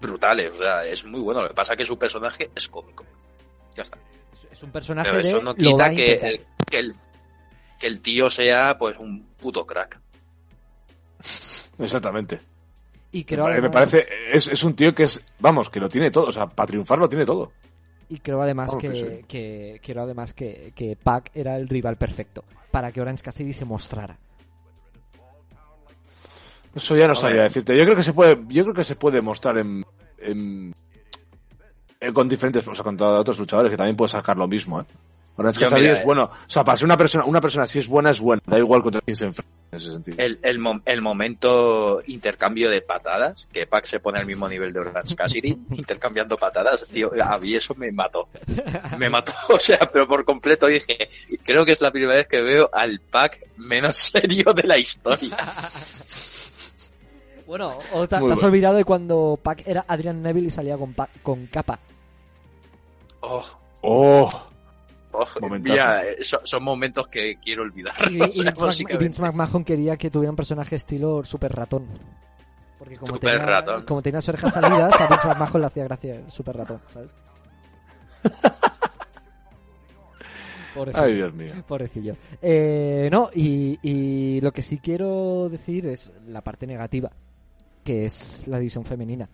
[0.00, 0.52] brutales.
[0.54, 1.42] O sea, es muy bueno.
[1.42, 3.04] Lo que pasa es que su personaje es cómico.
[3.74, 3.96] Ya está.
[4.50, 6.94] Es un personaje Pero de eso no quita que, el- que el,
[7.78, 10.00] que el tío sea pues un puto crack.
[11.78, 12.40] Exactamente.
[13.12, 15.88] Y Me, creo, me además, parece, es, es un tío que es, vamos, que lo
[15.88, 17.52] tiene todo, o sea, para triunfar lo tiene todo.
[18.08, 19.24] y creo además Vamos, que, que sí.
[19.26, 23.64] que- creo además que, que Pac era el rival perfecto para que Orange Cassidy se
[23.64, 24.16] mostrara.
[26.74, 27.76] Eso ya no sabía decirte.
[27.76, 29.84] Yo creo que se puede, yo creo que se puede mostrar en,
[30.18, 30.72] en-
[32.00, 34.80] en- con diferentes, o sea, con todos otros luchadores que también puede sacar lo mismo,
[34.80, 34.84] ¿eh?
[35.36, 36.04] Orange Yo, Cassidy mira, es eh.
[36.04, 38.58] bueno, o sea, para ser una persona, una persona si es buena es buena, da
[38.58, 40.16] igual contra quién se enfrenta en ese sentido.
[40.18, 44.70] El, el, mom- el momento intercambio de patadas, que Pac se pone al mismo nivel
[44.72, 48.28] de Orange Cassidy, intercambiando patadas, tío, a mí eso me mató.
[48.98, 51.08] Me mató, o sea, pero por completo dije,
[51.42, 55.36] creo que es la primera vez que veo al Pac menos serio de la historia.
[57.50, 58.38] Bueno, o te, has bueno.
[58.46, 61.80] olvidado de cuando Pac era Adrian Neville y salía con, con capa.
[63.22, 63.44] Oh,
[63.82, 64.28] Oh,
[65.10, 65.26] oh,
[65.58, 67.92] mira, eh, son, son momentos que quiero olvidar.
[68.08, 68.96] Y, o sea, y.
[68.96, 71.88] Vince McMahon quería que tuviera un personaje estilo super ratón.
[72.78, 73.84] Porque como, Super tenía, ratón.
[73.84, 77.12] como tenía las orejas salidas, a Vince McMahon le hacía gracia el super ratón, ¿sabes?
[80.76, 81.04] Pobrecillo.
[81.04, 81.52] ay Dios mío.
[81.66, 82.14] Pobrecillo.
[82.40, 87.10] Eh, no, y, y lo que sí quiero decir es la parte negativa,
[87.84, 89.28] que es la división femenina.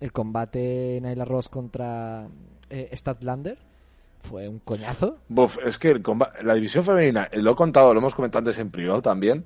[0.00, 2.28] El combate Nyla Ross contra
[2.70, 3.58] eh, Statlander
[4.20, 5.18] fue un coñazo.
[5.28, 8.40] Buf, es que el comba- la división femenina, eh, lo he contado, lo hemos comentado
[8.40, 9.44] antes en privado también.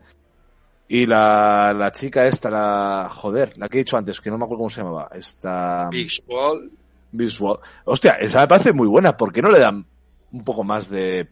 [0.88, 3.09] Y la, la chica esta, la.
[3.11, 5.09] Joder, la que he dicho antes, que no me acuerdo cómo se llamaba.
[5.14, 5.88] Esta.
[5.90, 6.70] Big Swall,
[7.12, 7.59] Visual.
[7.87, 9.16] Hostia, esa me parece muy buena.
[9.16, 9.87] ¿Por qué no le dan
[10.33, 11.28] un poco más de.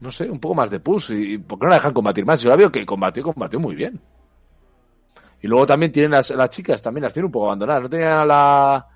[0.00, 1.10] No sé, un poco más de push?
[1.12, 2.40] ¿Y y por qué no la dejan combatir más?
[2.40, 4.00] Yo la veo que combatió, combatió muy bien.
[5.42, 7.82] Y luego también tienen las, las chicas, también las tienen un poco abandonadas.
[7.82, 8.86] No tenían a la.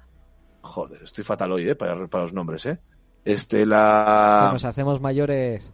[0.63, 1.75] Joder, estoy fatal hoy, ¿eh?
[1.75, 2.79] Para, para los nombres, ¿eh?
[3.25, 4.51] Este, la.
[4.53, 5.73] nos hacemos mayores.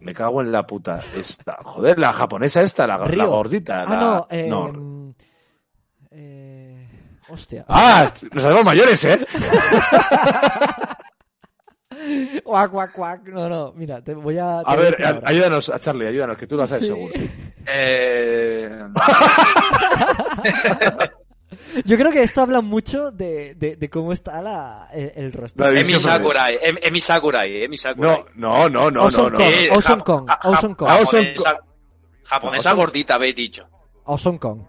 [0.00, 1.00] Me cago en la puta.
[1.14, 1.58] Esta.
[1.62, 3.82] Joder, la japonesa esta, la, gordita.
[3.82, 5.14] Ah, la- no, eh, no.
[6.10, 6.88] eh,
[7.28, 7.64] hostia.
[7.68, 8.10] ¡Ah!
[8.32, 9.24] Nos hacemos mayores, ¿eh?
[12.44, 13.28] Cuac, cuac, cuac.
[13.28, 14.62] No, no, mira, te voy a.
[14.64, 16.88] te A voy ver, a- ayúdanos, a Charlie, ayúdanos, que tú lo sabes Sí.
[16.88, 17.12] seguro.
[17.66, 18.70] eh,
[21.84, 25.70] Yo creo que esto habla mucho de, de, de cómo está la, el, el rostro.
[25.70, 25.92] La Emi.
[25.98, 28.24] Sakurai, Em- Emi Sakurai, Emi Sakurai.
[28.34, 29.36] No, no, no, no, no, Awesome no.
[29.38, 29.46] Kong.
[29.50, 30.88] Eh, Awesome Kong, Awesome Kong.
[30.88, 31.56] Japonesa,
[32.24, 33.66] japonesa Awesome- gordita, habéis dicho.
[34.04, 34.60] Awesome Kong.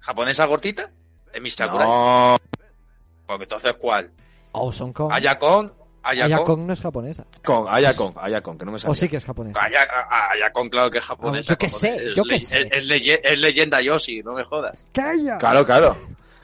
[0.00, 0.90] ¿Japonesa gordita?
[1.32, 1.86] Emi Sakurai.
[1.88, 2.36] No,
[3.26, 4.10] Porque entonces, ¿cuál?
[4.52, 5.10] Awesome Kong.
[5.12, 6.66] Ayakon, Ayakon.
[6.66, 7.24] No es japonesa.
[7.44, 8.92] con, Ayakon, Ayakon, que no me sale.
[8.92, 9.60] O sí que es japonesa.
[10.32, 11.52] Ayakon, claro que es japonesa.
[11.52, 12.62] Ah, yo qué sé, Es yo qué sé.
[12.72, 14.88] Es, es es leyenda Yoshi, no me jodas.
[14.92, 15.38] ¡Calla!
[15.38, 15.96] Claro, claro.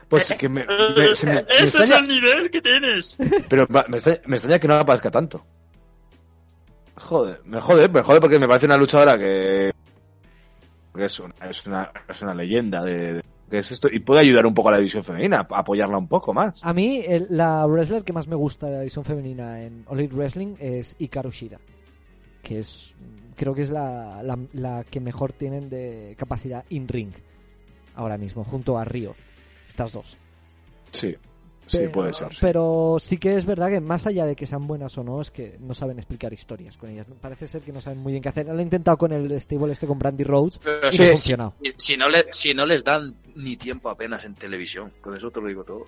[0.08, 3.18] Pues que me, me- se me- me Ese es extraña, el nivel que tienes.
[3.48, 5.44] pero me extraña, me extraña que no aparezca tanto.
[6.96, 9.70] Joder, me jode, me jode porque me parece una luchadora que,
[10.96, 14.20] que es, una, es, una, es una leyenda de, de que es esto y puede
[14.20, 16.64] ayudar un poco a la división femenina, a apoyarla un poco más.
[16.64, 19.98] A mí, el- la wrestler que más me gusta de la división femenina en All
[20.00, 21.58] Elite Wrestling es Hikaru Shida.
[22.42, 22.94] Que es,
[23.36, 27.12] creo que es la, la, la que mejor tienen de capacidad in-ring.
[27.94, 29.14] Ahora mismo, junto a Río.
[29.68, 30.16] Estas dos.
[30.92, 31.16] Sí,
[31.68, 32.30] sí, Pero- puede ser.
[32.32, 32.38] sí.
[32.40, 35.30] Pero sí que es verdad que más allá de que sean buenas o no, es
[35.30, 37.06] que no saben explicar historias con ellas.
[37.20, 38.46] Parece ser que no saben muy bien qué hacer.
[38.46, 41.06] Lo he intentado con el stable este con Brandy Rhodes Pero y si, no ha
[41.06, 41.54] si- funcionado.
[41.76, 45.40] si no le- si no les dan ni tiempo apenas en televisión, con eso te
[45.40, 45.84] lo digo todo.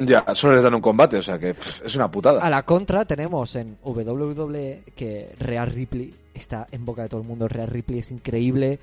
[0.00, 2.42] Ya, solo les dan un combate, o sea que pff, es una putada.
[2.42, 7.26] A la contra tenemos en WWE que Rhea Ripley está en boca de todo el
[7.26, 7.46] mundo.
[7.46, 8.78] Rhea Ripley es increíble.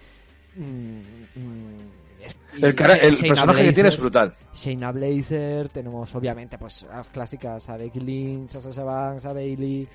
[0.55, 0.99] Mm,
[1.35, 2.04] mm,
[2.61, 4.35] El, cara- el Shayna personaje que tiene es brutal.
[4.53, 9.87] Shayna Blazer, tenemos obviamente pues las clásicas a Becky Lynch, a Sasha Banks, a Bailey.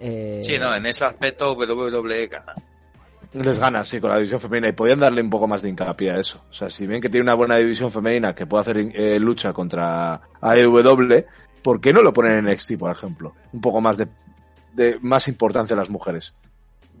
[0.00, 2.54] Eh, Sí, no, en ese aspecto WWE gana.
[3.32, 4.68] Les gana, sí, con la división femenina.
[4.68, 6.42] Y podían darle un poco más de hincapié a eso.
[6.50, 9.52] O sea, si bien que tiene una buena división femenina que puede hacer eh, lucha
[9.52, 11.24] contra AEW,
[11.62, 13.34] ¿por qué no lo ponen en NXT, por ejemplo?
[13.52, 14.08] Un poco más de,
[14.72, 16.32] de más importancia a las mujeres.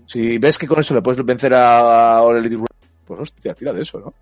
[0.06, 2.58] Si ves que con eso le puedes vencer a All Elite
[3.06, 4.12] pues hostia, tira de eso, ¿no?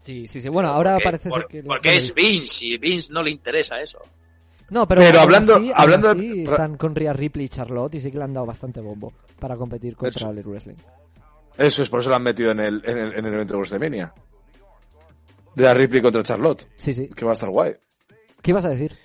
[0.00, 0.48] Sí, sí, sí.
[0.48, 1.62] Bueno, ahora Porque- parece por- ser que...
[1.62, 4.00] Porque es Vince y Vince no le interesa eso.
[4.70, 8.00] No, pero, Pero hablando- así- hablando de- así están con Rhea Ripley y Charlotte y
[8.00, 10.30] sí que le han dado bastante bombo para competir contra Eso.
[10.30, 10.76] Elite Wrestling.
[11.58, 13.58] Eso es, por eso lo han metido en el, en el, en el evento de
[13.58, 14.14] WrestleMania.
[15.54, 17.08] De la Ripley contra Charlotte, Sí, sí.
[17.08, 17.74] que va a estar guay.
[18.40, 18.96] ¿Qué ibas a decir?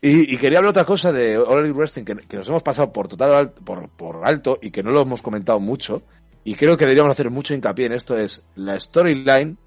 [0.00, 2.92] Y, y quería hablar otra cosa de All Elite Wrestling que, que nos hemos pasado
[2.92, 6.02] por total al- por, por alto y que no lo hemos comentado mucho.
[6.44, 9.58] Y creo que deberíamos hacer mucho hincapié en esto: es la storyline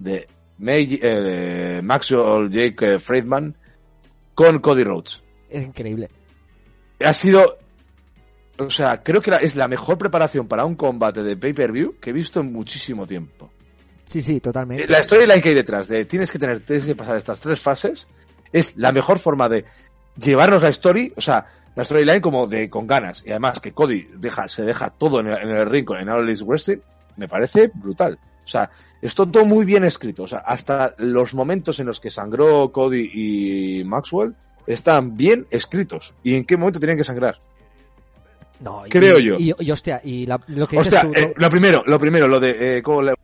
[0.00, 0.26] de
[0.58, 3.56] May, eh, Maxwell Jake eh, Friedman
[4.34, 5.22] con Cody Rhodes.
[5.48, 6.08] Es increíble.
[7.04, 7.56] Ha sido.
[8.58, 12.12] O sea, creo que es la mejor preparación para un combate de pay-per-view que he
[12.12, 13.50] visto en muchísimo tiempo.
[14.04, 14.86] Sí, sí, totalmente.
[14.88, 18.06] La storyline que hay detrás de tienes que tener, tienes que pasar estas tres fases,
[18.52, 19.64] es la mejor forma de
[20.16, 23.22] llevarnos la story, o sea, la storyline como de con ganas.
[23.24, 26.26] Y además que Cody deja, se deja todo en el, en el ring en All
[26.44, 26.80] Wrestling,
[27.16, 28.18] me parece brutal.
[28.50, 28.68] O sea,
[29.00, 30.24] es todo muy bien escrito.
[30.24, 34.34] O sea, hasta los momentos en los que sangró Cody y Maxwell
[34.66, 36.14] están bien escritos.
[36.24, 37.38] ¿Y en qué momento tenían que sangrar?
[38.60, 39.36] No, y- creo yo.
[39.38, 41.30] Y, y, hostia, y la- lo que Hostia, dices tú...
[41.30, 43.14] eh, lo primero, lo primero, lo de eh, cómo le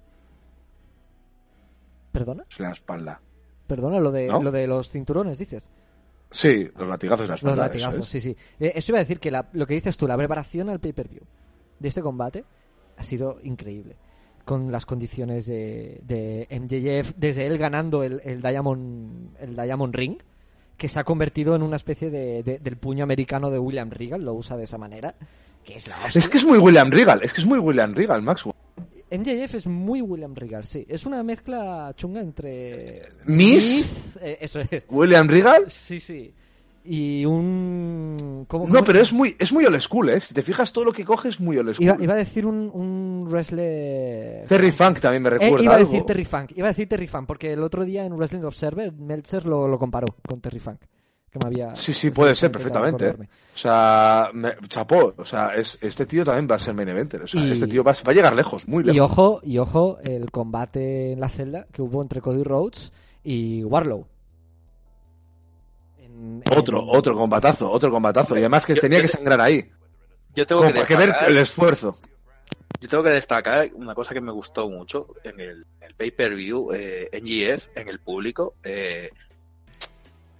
[2.12, 2.44] ¿Perdona?
[2.58, 3.20] la espalda.
[3.66, 4.42] Perdona, lo de, ¿No?
[4.42, 5.68] lo de los cinturones, dices.
[6.30, 7.66] Sí, los latigazos de la Los espalda.
[7.66, 8.10] eso latigazos, es.
[8.10, 8.36] sí, sí.
[8.60, 11.22] Eh, eso iba a decir que la- lo que dices tú, la preparación al pay-per-view
[11.78, 12.44] de este combate
[12.96, 13.96] ha sido increíble.
[14.46, 20.16] Con las condiciones de, de MJF, desde él ganando el, el Diamond, el Diamond Ring,
[20.78, 24.24] que se ha convertido en una especie de, de- del puño americano de William Regal,
[24.24, 25.14] lo usa de esa manera,
[25.64, 25.96] que es la.
[26.14, 28.54] Es que es muy William Regal, es que es muy William Regal, Maxwell.
[29.10, 30.84] MJF es muy William Regal, sí.
[30.88, 33.02] Es una mezcla chunga entre...
[33.26, 34.84] Miss, Smith, eh, eso es.
[34.88, 35.64] William Regal.
[35.70, 36.32] Sí, sí.
[36.88, 38.44] Y un...
[38.48, 40.20] ¿cómo- No, pero es muy, es muy old school, ¿eh?
[40.20, 41.84] Si te fijas, todo lo que coge es muy old school.
[41.84, 44.46] Iba, iba a decir un, un wrestler...
[44.46, 47.06] Terry Funk también me Eh, recuerda iba a decir Terry Funk, iba a decir Terry
[47.06, 50.80] Funk, porque el otro día en Wrestling Observer Meltzer lo, lo comparó con Terry Funk.
[51.30, 51.74] Que me había...
[51.74, 53.08] Sí, sí, puede ser, perfectamente.
[53.08, 53.14] ¿eh?
[53.54, 55.12] O sea, me, chapó.
[55.18, 57.22] O sea, es, este tío también va a ser main eventer.
[57.22, 59.10] O sea, Y- este tío va, va a llegar lejos, muy Y lejos.
[59.10, 62.92] ojo, y ojo, el combate en la celda que hubo entre Cody Rhodes
[63.24, 64.06] y Warlow.
[66.16, 68.34] En- en- Otro, otro combatazo, otro combatazo.
[68.36, 69.70] Y además que Yo- tenía yo que sangrar ahí.
[70.34, 71.98] Yo tengo Como que que ver destacar, el esfuerzo.
[72.80, 77.08] yo tengo que destacar una cosa que me gustó mucho en el, el pay-per-view eh,
[77.12, 78.54] NGF, en el público.
[78.64, 79.10] eh,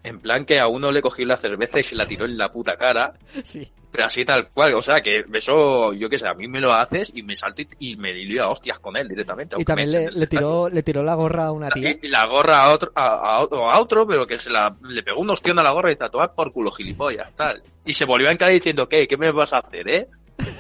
[0.07, 2.51] en plan que a uno le cogió la cerveza y se la tiró en la
[2.51, 3.14] puta cara,
[3.45, 3.71] Sí.
[3.90, 4.75] pero así tal cual.
[4.75, 7.62] O sea, que eso, yo qué sé, a mí me lo haces y me salto
[7.62, 9.57] y, y me lío a hostias con él directamente.
[9.59, 11.97] Y también le, tiró, le tiró la gorra a una tía.
[12.03, 15.03] Y, la gorra a otro, a, a otro, a otro, pero que se la, le
[15.03, 17.62] pegó un ostión a la gorra y dice, "A tomar por culo, gilipollas, tal.
[17.85, 19.07] Y se volvió a encarar diciendo, ¿qué?
[19.09, 20.09] ¿Qué me vas a hacer, eh?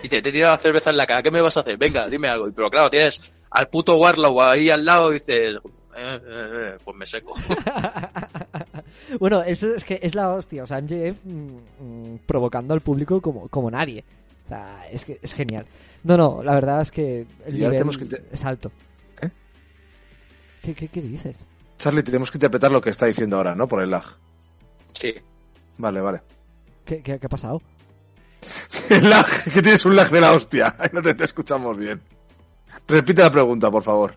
[0.02, 1.76] Dice, te he tirado la cerveza en la cara, ¿qué me vas a hacer?
[1.76, 2.48] Venga, dime algo.
[2.48, 5.56] Y, Pero claro, tienes al puto Warlow ahí al lado y dices,
[5.96, 7.34] eh, eh, eh, pues me seco.
[9.20, 10.62] bueno, eso es que es la hostia.
[10.62, 14.04] O sea, MJF mm, mm, provocando al público como, como nadie.
[14.44, 15.66] O sea, es que es genial.
[16.04, 18.70] No, no, la verdad es que el Y nivel tenemos que inte- es alto.
[19.20, 19.30] ¿Eh?
[20.62, 21.36] ¿Qué, qué, qué dices?
[21.78, 23.66] Charlie, tenemos que interpretar lo que está diciendo ahora, ¿no?
[23.66, 24.04] Por el lag.
[24.92, 25.14] Sí.
[25.78, 26.22] Vale, vale.
[26.84, 27.60] ¿Qué, qué, qué ha pasado?
[28.90, 30.76] El lag, que tienes un lag de la hostia.
[30.92, 32.00] No te, te escuchamos bien.
[32.86, 34.14] Repite la pregunta, por favor.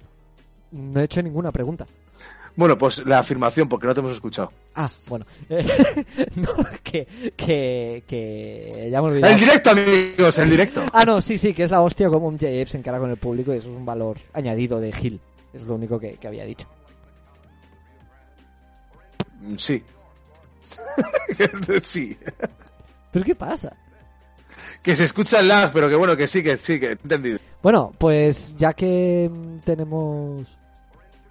[0.71, 1.85] No he hecho ninguna pregunta.
[2.55, 4.51] Bueno, pues la afirmación, porque no te hemos escuchado.
[4.75, 5.25] Ah, bueno.
[5.49, 6.05] Eh,
[6.35, 6.49] no,
[6.83, 9.33] que, que, que ya me he olvidado.
[9.33, 10.85] El directo, amigos, el directo.
[10.91, 13.53] Ah, no, sí, sí, que es la hostia como MJF se encara con el público
[13.53, 15.21] y eso es un valor añadido de Gil.
[15.53, 16.67] Es lo único que, que había dicho.
[19.41, 19.83] Mm, Sí.
[21.81, 22.17] sí.
[23.11, 23.75] ¿Pero qué pasa?
[24.83, 27.39] Que se escucha el lag, pero que bueno, que sí, que sí, que he entendido.
[27.61, 29.29] Bueno, pues ya que
[29.65, 30.57] tenemos...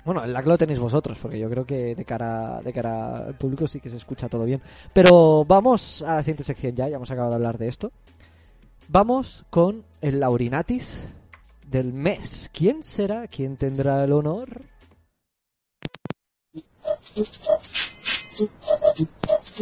[0.05, 3.35] Bueno, el lag lo tenéis vosotros, porque yo creo que de cara, de cara al
[3.35, 4.63] público sí que se escucha todo bien.
[4.93, 7.93] Pero vamos a la siguiente sección ya, ya hemos acabado de hablar de esto.
[8.89, 11.05] Vamos con el Laurinatis
[11.67, 12.49] del mes.
[12.53, 13.27] ¿Quién será?
[13.27, 14.63] ¿Quién tendrá el honor?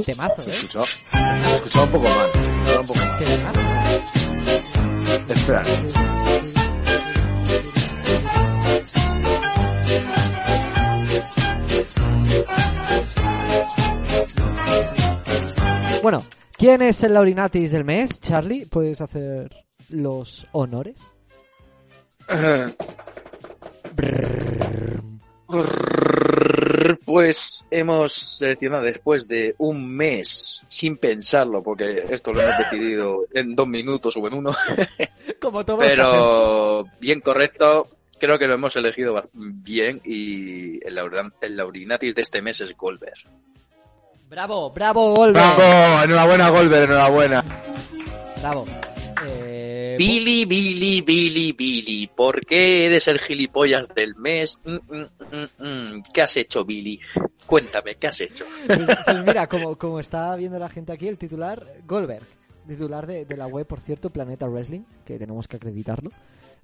[0.05, 0.55] Temazo, Se ¿eh?
[0.55, 0.85] escuchó.
[0.85, 2.31] Se escuchaba un poco más.
[2.31, 3.19] Se escuchaba un poco más.
[3.19, 3.61] Qué temazo.
[5.33, 6.26] Espera.
[16.07, 16.25] Bueno,
[16.57, 18.21] ¿quién es el Laurinatis del mes?
[18.21, 21.03] Charlie, ¿puedes hacer los honores?
[27.05, 33.57] Pues hemos seleccionado después de un mes sin pensarlo, porque esto lo hemos decidido en
[33.57, 34.53] dos minutos o en uno,
[35.41, 37.89] Como todo pero bien correcto.
[38.21, 40.95] Creo que lo hemos elegido bien y el
[41.57, 43.29] Laurinatis de este mes es Goldberg.
[44.29, 45.57] Bravo, bravo, Goldberg.
[45.57, 46.05] ¡Bravo!
[46.05, 47.45] Enhorabuena, Goldberg, enhorabuena.
[48.41, 48.65] Bravo.
[49.25, 54.61] Eh, Billy, Billy, Billy, Billy, ¿por qué eres el gilipollas del mes?
[54.65, 56.03] Mm, mm, mm.
[56.13, 57.01] ¿Qué has hecho, Billy?
[57.47, 58.47] Cuéntame, ¿qué has hecho?
[58.67, 62.27] Pues, pues mira, como, como está viendo la gente aquí, el titular, Goldberg,
[62.67, 66.11] titular de, de la web, por cierto, Planeta Wrestling, que tenemos que acreditarlo.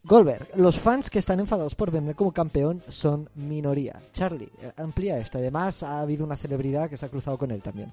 [0.05, 4.01] Goldberg, los fans que están enfadados por verme como campeón son minoría.
[4.13, 5.39] Charlie, amplía esto.
[5.39, 7.93] Además, ha habido una celebridad que se ha cruzado con él también.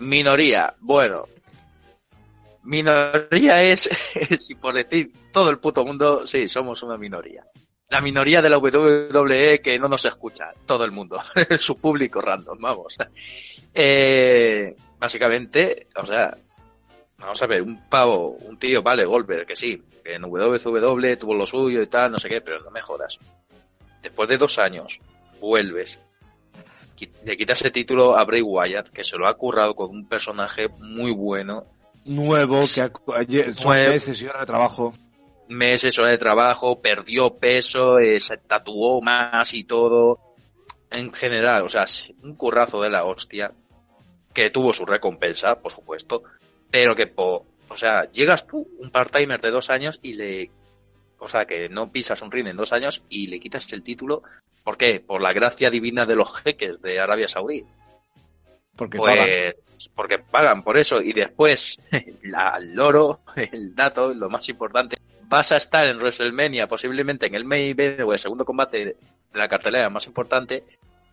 [0.00, 1.24] Minoría, bueno.
[2.62, 3.90] Minoría es,
[4.38, 7.46] si por decir todo el puto mundo, sí, somos una minoría.
[7.90, 11.20] La minoría de la WWE que no nos escucha, todo el mundo,
[11.58, 12.96] su público random, vamos.
[13.74, 16.36] Eh, básicamente, o sea,
[17.18, 21.34] vamos a ver, un pavo, un tío, vale, Goldberg, que sí, que en WCW tuvo
[21.34, 23.18] lo suyo y tal, no sé qué, pero no me jodas.
[24.02, 25.00] Después de dos años,
[25.40, 26.00] vuelves,
[27.24, 30.68] le quitas el título a Bray Wyatt, que se lo ha currado con un personaje
[30.78, 31.64] muy bueno,
[32.04, 33.92] Nuevo, que ha- ayer- son Nuevo.
[33.92, 34.92] meses y horas de trabajo.
[35.48, 40.20] meses horas de trabajo, perdió peso, eh, se tatuó más y todo.
[40.90, 41.84] En general, o sea,
[42.22, 43.52] un currazo de la hostia,
[44.32, 46.22] que tuvo su recompensa, por supuesto,
[46.74, 50.50] pero que, po- o sea, llegas tú, un part-timer de dos años, y le,
[51.20, 54.24] o sea, que no pisas un ring en dos años y le quitas el título,
[54.64, 54.98] ¿por qué?
[54.98, 57.64] Por la gracia divina de los jeques de Arabia Saudí.
[58.74, 59.24] Porque pagan.
[59.24, 61.78] Pues porque pagan por eso y después
[62.22, 64.96] la, el loro, el dato, lo más importante,
[65.28, 68.96] vas a estar en WrestleMania, posiblemente en el main event o el segundo combate de
[69.32, 70.64] la cartelera más importante,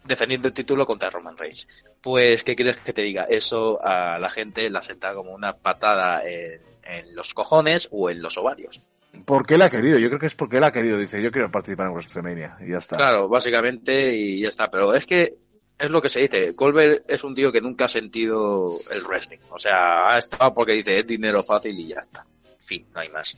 [0.04, 1.68] defendiendo el título contra Roman Reigns.
[2.02, 3.26] Pues, ¿qué quieres que te diga?
[3.30, 8.22] Eso a la gente la senta como una patada en, en los cojones o en
[8.22, 8.82] los ovarios.
[9.26, 10.98] Porque él ha querido, yo creo que es porque él ha querido.
[10.98, 12.58] Dice, yo quiero participar en WrestleMania.
[12.62, 12.98] Y ya está.
[12.98, 14.72] Claro, básicamente y ya está.
[14.72, 15.32] Pero es que
[15.78, 16.52] es lo que se dice.
[16.52, 19.40] Goldberg es un tío que nunca ha sentido el wrestling.
[19.50, 22.26] O sea, ha estado porque dice es dinero fácil y ya está.
[22.60, 23.38] Fin, no hay más.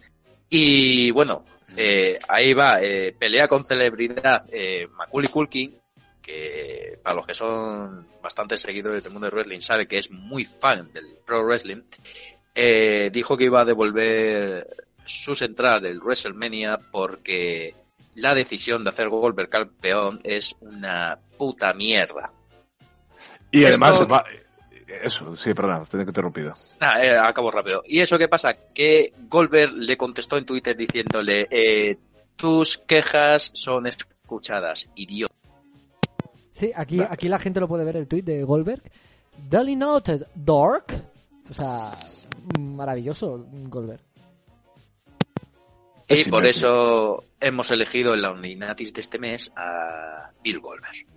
[0.50, 1.44] Y bueno,
[1.76, 2.82] eh, ahí va.
[2.82, 5.76] eh, pelea con celebridad eh, Macaulay Culkin,
[6.24, 10.46] que para los que son bastantes seguidores del mundo del wrestling sabe que es muy
[10.46, 11.84] fan del pro wrestling.
[12.56, 17.76] eh, dijo que iba a devolver sus entradas del WrestleMania porque
[18.16, 22.32] la decisión de hacer Goldberg campeón es una puta mierda.
[23.52, 24.26] Y Esto- además, va-
[25.04, 26.54] eso, sí, perdón, te he interrumpido.
[26.80, 27.84] Nah, eh, acabo rápido.
[27.88, 28.54] ¿Y eso qué pasa?
[28.54, 31.98] Que Goldberg le contestó en Twitter diciéndole, eh,
[32.36, 35.34] tus quejas son escuchadas, idiota.
[36.54, 38.84] Sí, aquí, aquí la gente lo puede ver el tweet de Goldberg.
[39.50, 40.86] Daily Noted Dark.
[41.50, 41.90] O sea,
[42.60, 44.02] maravilloso Goldberg.
[46.08, 51.08] Y por eso hemos elegido en la Ondinatis de este mes a Bill Goldberg.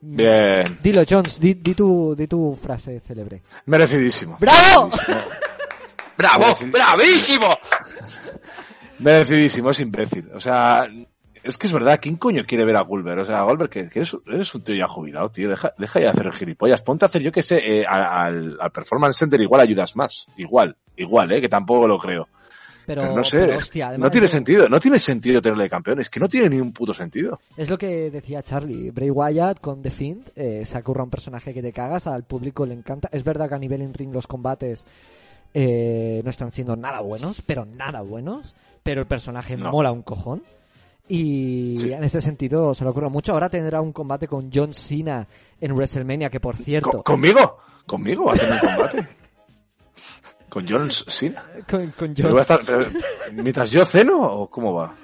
[0.00, 3.42] Bien, Dilo, Jones, di, di tu, di tu frase célebre.
[3.66, 4.36] merecidísimo.
[4.40, 4.90] ¡Bravo!
[6.16, 6.44] ¡Bravo!
[6.66, 7.58] ¡Bravísimo!
[8.98, 10.30] Merecidísimo, es imbécil.
[10.34, 10.88] O sea,
[11.46, 13.20] es que es verdad, ¿quién coño quiere ver a Goldberg?
[13.20, 15.48] O sea, Goldberg, que, que eres, un- eres un tío ya jubilado, tío.
[15.48, 16.82] Deja, deja ya de hacer gilipollas.
[16.82, 20.26] Ponte a hacer, yo que sé, eh, al, al Performance Center igual ayudas más.
[20.36, 22.28] Igual, igual, eh, que tampoco lo creo.
[22.86, 25.98] Pero, Pero no sé, pero, hostia, además no tiene sentido, no tiene sentido tenerle campeón,
[25.98, 27.40] es que no tiene ni un puto sentido.
[27.56, 28.92] Es lo que decía Charlie.
[28.92, 32.64] Bray Wyatt con The Fiend eh, se ocurra un personaje que te cagas, al público
[32.64, 33.08] le encanta.
[33.10, 34.86] Es verdad que a nivel in ring los combates
[35.52, 38.54] eh, no están siendo nada buenos, pero nada buenos.
[38.84, 39.72] Pero el personaje No.
[39.72, 40.44] mola un cojón.
[41.08, 41.92] Y Sí.
[41.92, 43.32] en ese sentido se le ocurre mucho.
[43.32, 45.26] Ahora tendrá un combate con John Cena
[45.60, 47.56] en WrestleMania, que por cierto, Co- ¿Conmigo?
[47.86, 49.08] ¿Conmigo va a tener un combate?
[50.48, 51.44] ¿Con John Cena?
[51.70, 54.94] con, con ¿Pero John, estar- pero, ¿Mientras yo ceno o cómo va?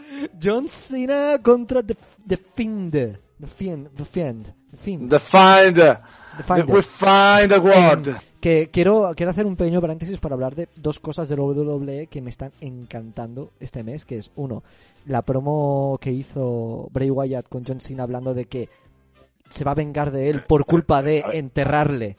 [0.42, 2.92] John Cena contra The, The Fiend.
[3.40, 3.88] The Fiend.
[3.94, 4.46] The Fiend.
[4.70, 5.10] The Fiend.
[5.10, 6.00] The Finder.
[6.38, 6.66] The Finder.
[6.74, 8.16] We find word.
[8.42, 12.20] Que quiero, quiero hacer un pequeño paréntesis para hablar de dos cosas de WWE que
[12.20, 14.64] me están encantando este mes, que es uno,
[15.06, 18.68] la promo que hizo Bray Wyatt con John Cena hablando de que
[19.48, 22.16] se va a vengar de él por culpa de enterrarle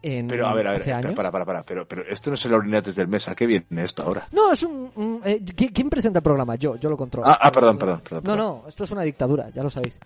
[0.00, 2.46] en Pero a ver, a ver, espera, para, para, para, pero, pero esto no es
[2.46, 4.28] el Orinates del mes, ¿a qué viene esto ahora?
[4.30, 4.90] No, es un...
[4.94, 6.54] un- eh, ¿qui- ¿Quién presenta el programa?
[6.54, 7.26] Yo, yo lo controlo.
[7.28, 8.22] Ah, ah, perdón, perdón, perdón.
[8.24, 8.38] No, perdón.
[8.62, 9.98] no, esto es una dictadura, ya lo sabéis.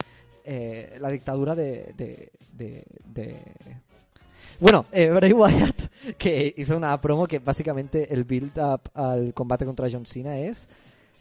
[0.45, 1.93] Eh, la dictadura de...
[1.95, 3.43] de, de, de-
[4.61, 5.83] Bueno, eh, Bray Wyatt,
[6.19, 10.69] que hizo una promo que básicamente el build-up al combate contra John Cena es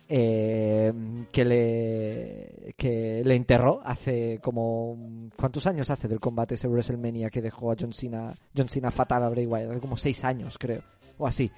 [0.10, 0.92] eh,
[1.32, 7.42] que le que le enterró hace como ¿cuántos años hace del combate ese WrestleMania que
[7.42, 9.72] dejó a John Cena John Cena fatal a Bray Wyatt?
[9.72, 10.82] Hace como seis años creo
[11.18, 11.52] o así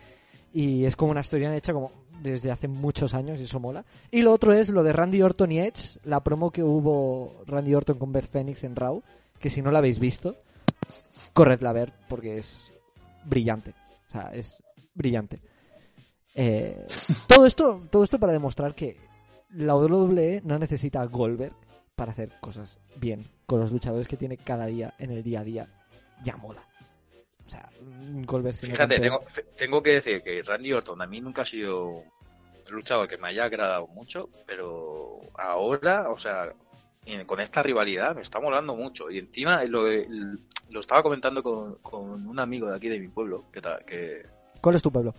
[0.54, 3.86] y es como una historia hecha como desde hace muchos años y eso mola.
[4.12, 7.74] Y lo otro es lo de Randy Orton y Edge, la promo que hubo Randy
[7.76, 9.02] Orton con Beth Phoenix en Raw,
[9.40, 10.38] que si no la habéis visto,
[11.34, 12.72] corredla a ver porque es
[13.26, 13.74] brillante.
[14.10, 14.62] O sea, es
[14.94, 15.42] brillante.
[16.36, 16.86] Eh,
[17.28, 18.98] todo esto, todo esto para demostrar que
[19.52, 21.56] la WWE no necesita a Goldberg
[21.96, 25.44] para hacer cosas bien con los luchadores que tiene cada día en el día a
[25.44, 25.68] día.
[26.24, 26.66] Ya mola.
[27.46, 27.70] O sea,
[28.26, 29.24] Goldberg Fíjate, tengo,
[29.58, 32.04] tengo que decir que Randy Orton a mí nunca ha sido un
[32.70, 36.50] luchador que me haya agradado mucho, pero ahora, o sea,
[37.26, 39.10] con esta rivalidad me está molando mucho.
[39.10, 39.84] Y encima lo,
[40.70, 44.26] lo estaba comentando con, con un amigo de aquí de mi pueblo, que, que,
[44.62, 45.14] ¿Cuál es tu pueblo?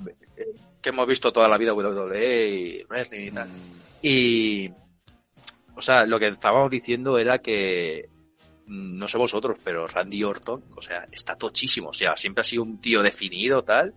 [0.82, 3.48] que hemos visto toda la vida WWE y wrestling y tal.
[4.02, 4.70] Y,
[5.76, 8.08] o sea, lo que estábamos diciendo era que,
[8.66, 11.90] mm, no sé vosotros, pero Randy Orton, o sea, está tochísimo.
[11.90, 13.94] O sea, siempre ha sido un tío definido, tal.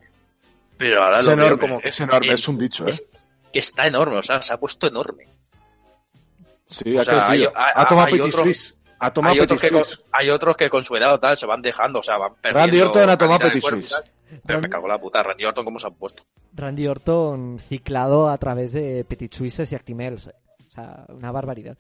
[0.78, 1.80] Pero ahora Es lo veo enorme, como.
[1.82, 2.90] es enorme, en- es un bicho, ¿eh?
[2.90, 3.12] es-
[3.54, 5.28] que está enorme, o sea, se ha puesto enorme.
[6.74, 8.76] Sí, o ha sea, hay- ha tomado hay Petit otros- Suisse.
[9.00, 10.02] Ha tomado Hay otros, que con, Suisse.
[10.14, 12.60] hay otros que con su edad o tal se van dejando, o sea, van perdiendo.
[12.60, 14.02] Randy Orton ha tomado Petit cuerpo Suisse.
[14.48, 16.24] Pero me cago en la puta, Randy Orton, ¿cómo se ha puesto?
[16.54, 20.28] Randy Orton ciclado a través de Petit Suisses y Actimels.
[20.28, 20.32] O
[20.70, 21.78] sea, una barbaridad.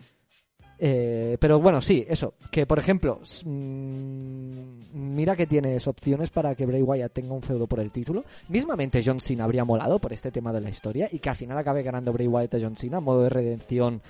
[0.77, 2.33] Eh, pero bueno, sí, eso.
[2.51, 7.67] Que por ejemplo, mm, mira que tienes opciones para que Bray Wyatt tenga un feudo
[7.67, 8.25] por el título.
[8.49, 11.57] Mismamente John Cena habría molado por este tema de la historia y que al final
[11.57, 14.01] acabe ganando Bray Wyatt a John Cena, modo de redención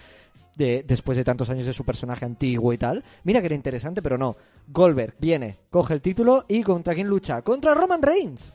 [0.55, 3.03] de, después de tantos años de su personaje antiguo y tal.
[3.23, 4.35] Mira que era interesante, pero no.
[4.67, 7.41] Goldberg viene, coge el título y ¿contra quién lucha?
[7.41, 8.53] Contra Roman Reigns.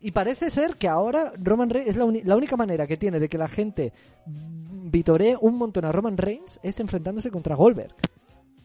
[0.00, 3.28] Y parece ser que ahora Roman Reigns es la, la única manera que tiene de
[3.28, 3.92] que la gente
[4.26, 7.94] vitoree un montón a Roman Reigns es enfrentándose contra Goldberg.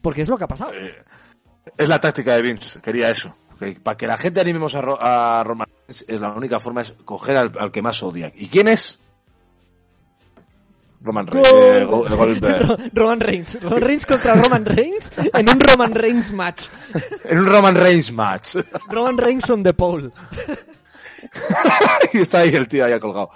[0.00, 0.72] Porque es lo que ha pasado.
[0.74, 0.94] Eh,
[1.76, 3.34] es la táctica de Vince, quería eso.
[3.82, 6.92] Para que la gente animemos a, Ro- a Roman Reigns, es la única forma es
[7.04, 8.30] coger al que más odia.
[8.34, 9.00] ¿Y quién es?
[11.04, 11.52] Roman Reigns.
[11.52, 12.62] eh, Go- Goldberg.
[12.66, 13.62] Ro- Roman Reigns.
[13.62, 16.66] Roman Reigns contra Roman Reigns en un Roman Reigns match.
[17.24, 18.56] en un Roman Reigns match.
[18.88, 20.10] Roman Reigns on the pole.
[22.12, 23.30] y está ahí el tío ahí colgado.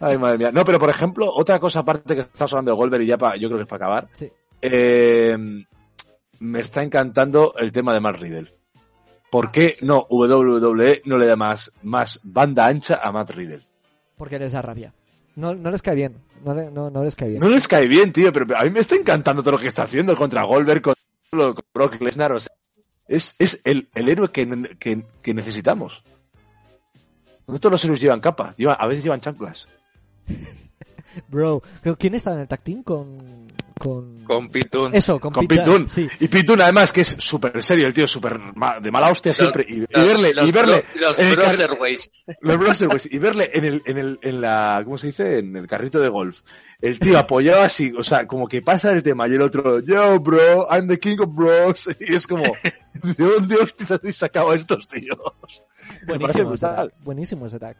[0.00, 0.50] Ay, madre mía.
[0.52, 3.36] No, pero por ejemplo, otra cosa aparte que estamos hablando de Goldberg y ya pa-
[3.36, 4.08] yo creo que es para acabar.
[4.12, 4.30] Sí.
[4.60, 5.36] Eh,
[6.40, 8.54] me está encantando el tema de Matt Riddle.
[9.30, 13.66] ¿Por qué no WWE no le da más, más banda ancha a Matt Riddle?
[14.16, 14.92] Porque les da rabia.
[15.36, 16.16] No, no les cae bien.
[16.44, 17.40] No, le- no, no les cae bien.
[17.40, 19.82] No les cae bien, tío, pero a mí me está encantando todo lo que está
[19.82, 22.32] haciendo contra Goldberg, contra con Brock Lesnar.
[22.32, 22.52] O sea,
[23.06, 26.02] es, es el, el héroe que, que, que necesitamos.
[27.46, 29.66] No todos los héroes llevan capa, llevan- a veces llevan chanclas.
[31.28, 31.62] Bro,
[31.98, 33.08] ¿quién estaba en el tag team con...
[33.78, 34.24] Con...
[34.24, 34.94] Con Pitun.
[34.94, 35.46] Eso, con, Con
[35.88, 36.08] Sí.
[36.20, 39.32] Y Pitun además que es súper serio, el tío es súper ma- de mala hostia
[39.32, 39.64] siempre.
[39.68, 41.30] Y, y Los- verle, los y verle Los en
[42.40, 45.38] los y verle en el, en el, en la, ¿cómo se dice?
[45.38, 46.40] En el carrito de golf.
[46.80, 50.20] El tío apoyado así, o sea, como que pasa el tema y el otro, yo
[50.20, 51.88] bro, I'm the king of bros.
[52.00, 55.18] Y es como, ¿de dónde hostias habéis sacado a estos tíos?
[56.06, 56.94] Me parece Buenísimo ese brutal.
[57.00, 57.76] Buenísimo ese tag.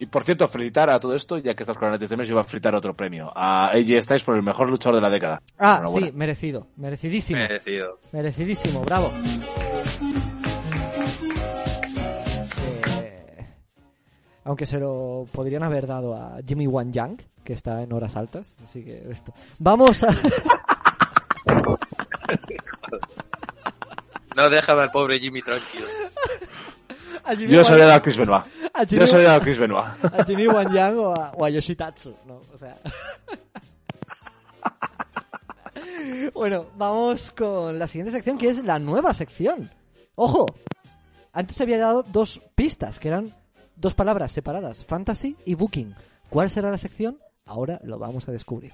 [0.00, 2.34] Y por cierto, felicitar a todo esto, ya que estás con el de mes, yo
[2.34, 3.32] voy a fritar otro premio.
[3.34, 5.42] A AJ Styles por el mejor luchador de la década.
[5.58, 6.68] Ah, sí, merecido.
[6.76, 7.40] Merecidísimo.
[7.40, 7.98] Merecido.
[8.12, 9.10] Merecidísimo, bravo.
[12.92, 13.46] Eh,
[14.44, 18.54] aunque se lo podrían haber dado a Jimmy Wan Yang, que está en horas altas.
[18.62, 19.34] Así que esto.
[19.58, 20.08] Vamos a.
[24.36, 25.86] No déjame al pobre Jimmy tranquilo.
[27.24, 28.44] a Jimmy Yo se lo a dar a Chris Benoit.
[28.78, 29.86] A Yo voy a Chris Benoit.
[30.04, 32.14] a Jimmy Wan Yang o a, o a Yoshitatsu.
[32.26, 32.42] ¿no?
[32.52, 32.78] O sea.
[36.34, 39.70] bueno, vamos con la siguiente sección que es la nueva sección.
[40.14, 40.46] ¡Ojo!
[41.32, 43.34] Antes había dado dos pistas, que eran
[43.76, 45.94] dos palabras separadas, fantasy y booking.
[46.30, 47.18] ¿Cuál será la sección?
[47.44, 48.72] Ahora lo vamos a descubrir.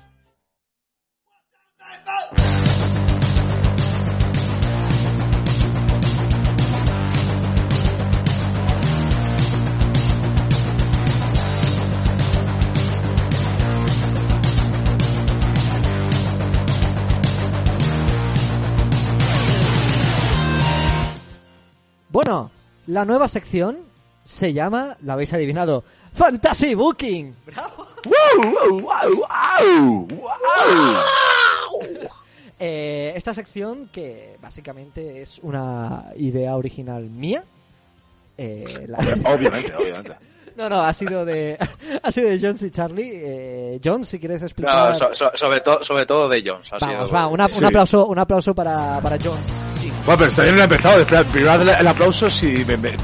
[22.15, 22.53] Bueno,
[22.87, 23.79] la nueva sección
[24.23, 27.35] se llama, la habéis adivinado, Fantasy Booking.
[27.45, 27.89] ¡Bravo!
[28.05, 30.89] ¡Wow, wow, wow, wow!
[32.61, 37.43] Eh, esta sección que básicamente es una idea original mía.
[38.39, 38.99] Eh, la-
[39.35, 40.13] Obviamente, obviamente.
[40.57, 41.59] No, no, ha sido de
[42.03, 43.11] ha sido de Jones y Charlie.
[43.15, 44.89] Eh, John, si quieres explicar.
[44.89, 46.73] No, so- so- sobre, todo sobre todo de Jones.
[46.73, 47.59] Ha Vamos, sido- va, una- Sí.
[47.59, 49.39] un aplauso, un aplauso para, para John.
[49.81, 51.25] Sí, Bueno, pero todavía no he empezado.
[51.33, 52.97] Primero el aplauso si me, me-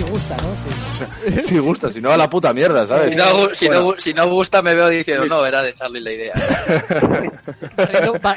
[0.00, 0.56] Si gusta, ¿no?
[0.56, 1.42] Sí.
[1.42, 3.10] Si gusta, si no a la puta mierda, ¿sabes?
[3.10, 6.12] Si no, si, no, si no gusta, me veo diciendo, no, era de Charlie la
[6.12, 6.32] idea.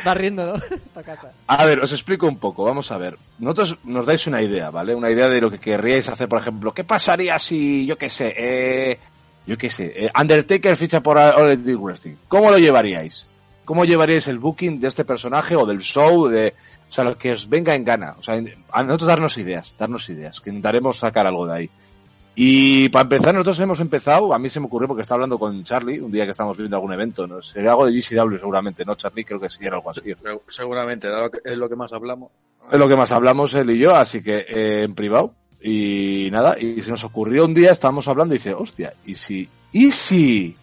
[0.04, 0.54] Barriendo, ¿no?
[0.94, 1.32] Para casa.
[1.48, 3.18] A ver, os explico un poco, vamos a ver.
[3.40, 4.94] Nosotros nos dais una idea, ¿vale?
[4.94, 6.74] Una idea de lo que querríais hacer, por ejemplo.
[6.74, 9.00] ¿Qué pasaría si, yo qué sé, eh,
[9.48, 12.16] yo qué sé, eh, Undertaker ficha por All Elite Wrestling?
[12.28, 13.30] ¿Cómo lo llevaríais?
[13.64, 16.28] ¿Cómo llevaríais el booking de este personaje o del show?
[16.28, 16.54] De,
[16.94, 18.14] o sea, lo que os venga en gana.
[18.20, 18.36] O sea,
[18.72, 21.70] a nosotros darnos ideas, darnos ideas, que intentaremos sacar algo de ahí.
[22.36, 25.64] Y para empezar, nosotros hemos empezado, a mí se me ocurrió porque estaba hablando con
[25.64, 27.42] Charlie, un día que estábamos viendo algún evento, ¿no?
[27.42, 29.26] Sería algo de GCW seguramente, ¿no, Charlie?
[29.26, 30.02] Creo que sí, era algo así.
[30.48, 31.08] Seguramente,
[31.44, 32.30] es lo que más hablamos.
[32.72, 35.34] Es lo que más hablamos él y yo, así que eh, en privado.
[35.64, 39.50] Y nada, y se nos ocurrió un día, estábamos hablando y dice, hostia, ¿y si,
[39.72, 40.56] y si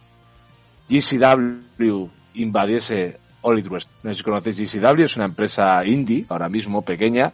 [0.88, 3.92] GCW invadiese All Wrestling?
[4.02, 7.32] No sé si conocéis GCW, es una empresa indie, ahora mismo pequeña,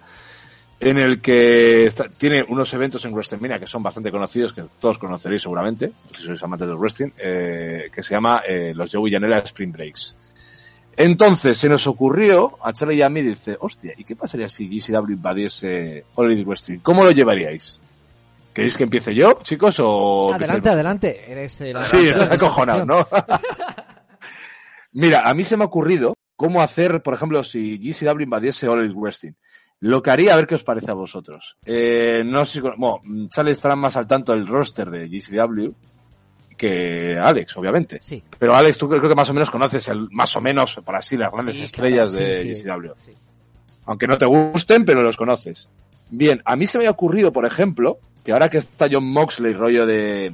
[0.78, 4.98] en el que está- tiene unos eventos en WrestleMania que son bastante conocidos, que todos
[4.98, 9.38] conoceréis seguramente, si sois amantes del wrestling, eh, que se llama eh, los Joey Janela
[9.38, 10.16] Spring Breaks.
[10.98, 14.66] Entonces se nos ocurrió a Charlie y a mí, dice, hostia, ¿y qué pasaría si
[14.68, 16.78] GCW invadiese All Elite Wrestling?
[16.78, 17.80] ¿Cómo lo llevaríais?
[18.54, 21.24] ¿Queréis que empiece yo, chicos, o Adelante, el- adelante.
[21.30, 23.06] Eres el Sí, estás acojonado, ¿no?
[24.96, 28.80] Mira, a mí se me ha ocurrido cómo hacer, por ejemplo, si GCW invadiese All
[28.80, 29.32] Elite Wrestling.
[29.80, 31.58] Lo que haría, a ver qué os parece a vosotros.
[31.66, 35.70] Eh, no sé si, bueno, Charlie estará más al tanto del roster de GCW
[36.56, 37.98] que Alex, obviamente.
[38.00, 38.22] Sí.
[38.38, 41.18] Pero Alex, tú creo que más o menos conoces el, más o menos, por así,
[41.18, 42.92] las grandes Sí, estrellas claro, de sí, GCW.
[42.96, 43.10] sí.
[43.84, 45.68] Aunque no te gusten, pero los conoces.
[46.08, 49.52] Bien, a mí se me ha ocurrido, por ejemplo, que ahora que está John Moxley,
[49.52, 50.32] rollo de,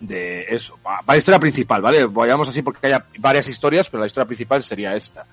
[0.00, 2.06] de eso, la historia principal, ¿vale?
[2.06, 5.26] Vayamos así porque hay varias historias, pero la historia principal sería esta.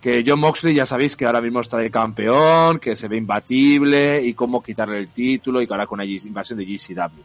[0.00, 4.20] Que John Moxley ya sabéis que ahora mismo está de campeón, que se ve imbatible
[4.22, 7.22] y cómo quitarle el título y que ahora con G- invasión de GCW.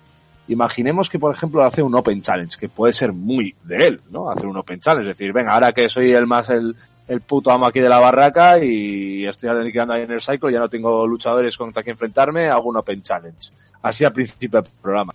[0.47, 4.31] Imaginemos que, por ejemplo, hace un Open Challenge, que puede ser muy de él, ¿no?
[4.31, 6.75] Hacer un Open Challenge, es decir, venga, ahora que soy el más el,
[7.07, 10.59] el puto amo aquí de la barraca y estoy aniquilando ahí en el cycle, ya
[10.59, 13.51] no tengo luchadores contra quien enfrentarme, hago un Open Challenge.
[13.81, 15.13] Así al principio del programa.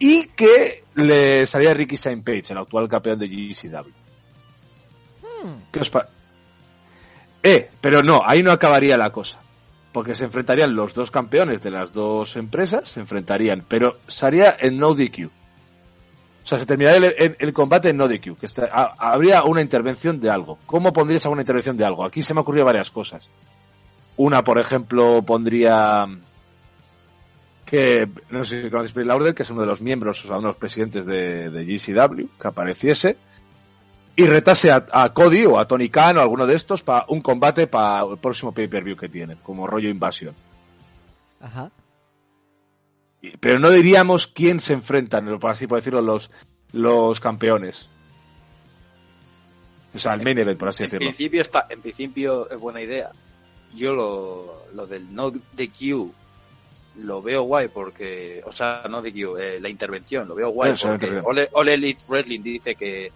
[0.00, 3.90] Y que le salía Ricky Saint Page, el actual campeón de GCW.
[5.70, 5.92] ¿Qué os
[7.42, 9.38] Eh, pero no, ahí no acabaría la cosa.
[9.92, 14.78] Porque se enfrentarían los dos campeones de las dos empresas, se enfrentarían, pero sería en
[14.78, 15.26] no DQ.
[15.26, 18.66] O sea, se terminaría el, el- el combate en no DQ, que está-
[18.98, 20.58] habría una intervención de algo.
[20.66, 22.04] ¿Cómo pondrías alguna intervención de algo?
[22.04, 23.28] Aquí se me ocurrió varias cosas.
[24.16, 26.06] Una, por ejemplo, pondría
[27.70, 30.32] que, no sé si conocéis Bill Lauderdale, que es uno de los miembros, o sea,
[30.38, 33.16] uno de los presidentes de, de GCW, que apareciese
[34.16, 37.20] y retase a, a Cody o a Tony Khan o alguno de estos para un
[37.20, 40.34] combate para el próximo pay-per-view que tienen, como rollo invasión.
[41.40, 41.70] Ajá.
[43.22, 46.30] Y- Pero no diríamos quién se enfrentan, por así por decirlo, los,
[46.72, 47.88] los campeones.
[49.94, 51.06] O sea, el main event, por así En decirlo.
[51.08, 53.10] principio, está, en principio es buena idea.
[53.74, 56.12] Yo lo, lo del no DQ
[57.02, 60.88] lo veo guay porque, o sea, no DQ, eh, la intervención, lo veo guay Eso,
[60.88, 61.20] la porque.
[61.24, 63.10] All, All Elite Wrestling dice que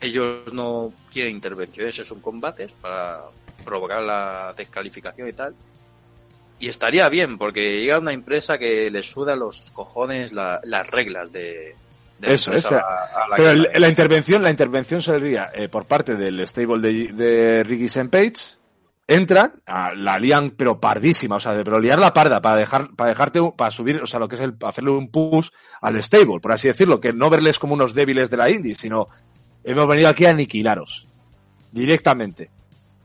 [0.00, 3.20] ellos no quieren intervenciones, son combates para
[3.64, 5.54] provocar la descalificación y tal.
[6.60, 11.32] Y estaría bien, porque llega una empresa que le suda los cojones la- las reglas
[11.32, 11.72] de,
[12.22, 16.46] Eso, a- a la Pero el- la intervención, la intervención sería eh, por parte del
[16.46, 17.88] stable de, de Ricky.
[18.08, 18.34] Page.
[19.06, 19.52] Entran,
[19.96, 23.40] la lían pero pardísima, o sea, de, pero liar la parda para dejar, para dejarte,
[23.54, 25.48] para subir, o sea, lo que es el, hacerle un push
[25.82, 29.08] al stable, por así decirlo, que no verles como unos débiles de la indie, sino
[29.62, 31.06] hemos venido aquí a aniquilaros.
[31.70, 32.50] Directamente.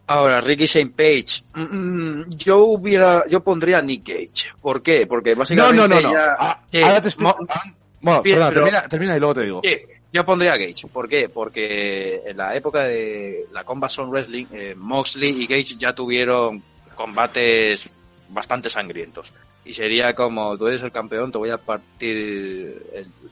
[0.08, 1.44] Ahora, Ricky Saint Page.
[1.54, 4.52] mm, mm, yo hubiera, yo pondría a Nick Cage.
[4.62, 5.06] ¿Por qué?
[5.06, 6.14] Porque No, básicamente no, no, no.
[6.14, 7.36] ya- Ah, sí, ahora te explico.
[7.40, 7.62] mo- ah,
[8.02, 9.62] bueno, perdona, pero- termina, termina y luego te digo.
[9.64, 9.78] sí,
[10.12, 10.88] yo pondría a Gage.
[10.92, 11.30] ¿Por qué?
[11.30, 16.64] Porque en la época de la Combat Zone Wrestling, eh, Moxley y Gage ya tuvieron
[16.96, 17.96] combates
[18.30, 19.32] bastante sangrientos.
[19.64, 22.84] Y sería como, tú eres el campeón, te voy a partir,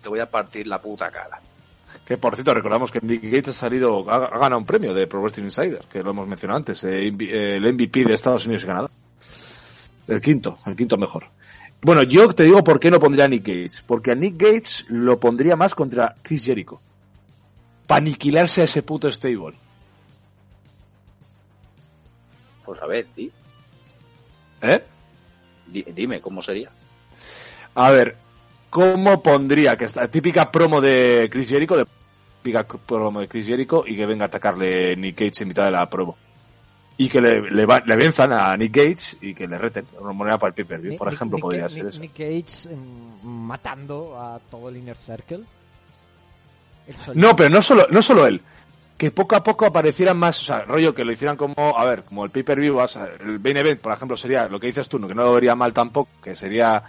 [0.02, 1.42] te voy a partir la puta cara.
[2.06, 5.22] Que por cierto, recordamos que Nick Gates ha salido, ha, ganado un premio de Pro
[5.22, 8.90] Wrestling Insider, que lo hemos mencionado antes, eh, el MVP de Estados Unidos y Canadá.
[10.08, 11.26] El quinto, el quinto mejor.
[11.82, 13.84] Bueno, yo te digo por qué no pondría a Nick Gates.
[13.86, 16.82] Porque a Nick Gates lo pondría más contra Chris Jericho.
[17.86, 19.56] Para aniquilarse a ese puto stable.
[22.66, 23.32] Pues a ver, di-
[24.62, 24.84] ¿Eh?
[25.68, 26.70] di- dime, ¿cómo sería?
[27.76, 28.18] A ver,
[28.70, 31.86] ¿cómo pondría que esta típica promo de Chris Jericho, de
[32.44, 35.72] típica promo de Chris Jericho y que venga a atacarle Nick Gage en mitad de
[35.72, 36.18] la promo?
[36.98, 40.14] Y que le, le, va- le venzan a Nick Gage y que le reten una
[40.14, 42.00] moneda para el pay-per-view, por Nick- ejemplo, Nick- podría Nick- ser eso.
[42.00, 45.44] Nick Cage mm, matando a todo el Inner Circle.
[47.16, 48.42] No, pero no solo, no solo él.
[48.98, 52.04] Que poco a poco aparecieran más, o sea, rollo que lo hicieran como, a ver,
[52.04, 54.98] como el pay-per-view, o sea, el main event, por ejemplo, sería lo que dices tú,
[55.08, 56.82] que no lo vería mal tampoco, que sería,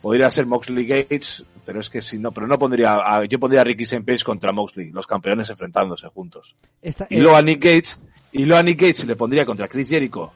[0.00, 3.62] podría ser Moxley Gates, pero es que si no, pero no pondría, a- yo pondría
[3.62, 4.02] a Ricky St.
[4.04, 6.54] Page contra Moxley, los campeones enfrentándose juntos.
[6.80, 8.00] Esta- Y luego a Nick Gates,
[8.34, 10.32] y Nick Gates le pondría contra Chris Jericho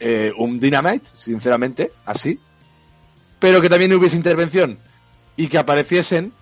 [0.00, 2.38] eh, un Dynamite, sinceramente, así.
[3.38, 4.76] Pero que también hubiese intervención
[5.36, 6.32] y que apareciesen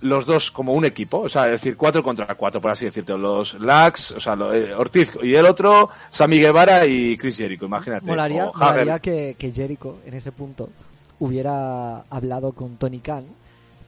[0.00, 3.18] los dos como un equipo, o sea, es decir, cuatro contra cuatro, por así decirlo.
[3.18, 8.06] Los Lax, o sea, eh, Ortiz y el otro, Sammy Guevara y Chris Jericho, imagínate.
[8.06, 10.70] molaría, que Jericho en ese punto
[11.18, 13.24] hubiera hablado con Tony Khan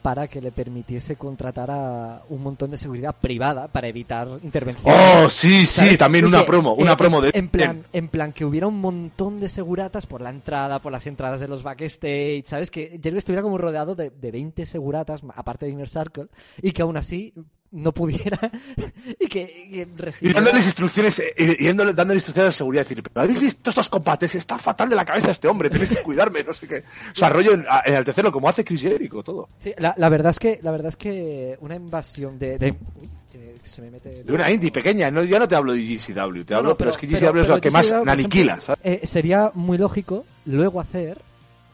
[0.02, 5.00] para que le permitiese contratar a un montón de seguridad privada para evitar intervenciones.
[5.00, 7.30] Oh, sí, sí, también una promo, una eh, promo de...
[7.34, 11.06] en plan en plan que hubiera un montón de seguratas por la entrada por las
[11.06, 15.66] entradas de los backstage sabes que Jericho estuviera como rodeado de, de 20 seguratas aparte
[15.66, 16.26] de Inner Circle
[16.62, 17.34] y que aún así
[17.72, 18.38] no pudiera
[19.18, 19.88] y que, que
[20.20, 24.34] Y dándoles instrucciones, eh, y dándole, instrucciones de seguridad, decir, pero ¿habéis visto estos combates?
[24.34, 26.78] Está fatal de la cabeza este hombre, tenéis que cuidarme, no sé qué.
[26.78, 29.48] O sea, rollo en, en el tercero, como hace Chris Jericho, todo.
[29.58, 33.08] Sí, la, la verdad es que la verdad es que una invasión de, de- uy,
[33.30, 36.42] que se me mete De una indie pequeña, no, ya no te hablo de GCW,
[36.44, 38.58] te No, hablo, no, pero, es que pero- GCW es pero lo que más aniquila,
[38.82, 41.18] eh, sería muy lógico luego hacer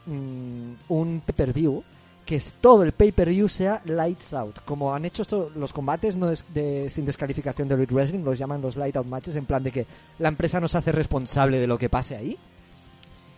[0.05, 1.83] mm, un pay-per-view
[2.27, 4.59] que todo el pay-per-view sea lights out.
[4.65, 8.37] Como han hecho esto, los combates no es de, sin descalificación de Elite Wrestling, los
[8.37, 9.85] llaman los light out matches, en plan de que
[10.19, 12.37] la empresa no se hace responsable de lo que pase ahí.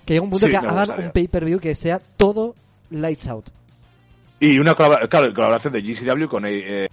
[0.06, 2.56] Que llega un punto Sí, que hagan un pay-per-view que sea todo
[2.90, 3.46] lights out.
[4.40, 6.46] Y una claro, colaboración de GCW con...
[6.48, 6.90] eh, eh,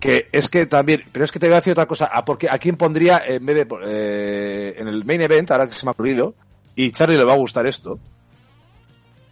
[0.00, 2.48] que es que también, pero es que te voy a decir otra cosa, ¿a, porque,
[2.50, 5.90] ¿a quién pondría en vez de, eh, en el main event, ahora que se me
[5.90, 6.34] ha ocurrido,
[6.74, 7.98] y Charlie le va a gustar esto,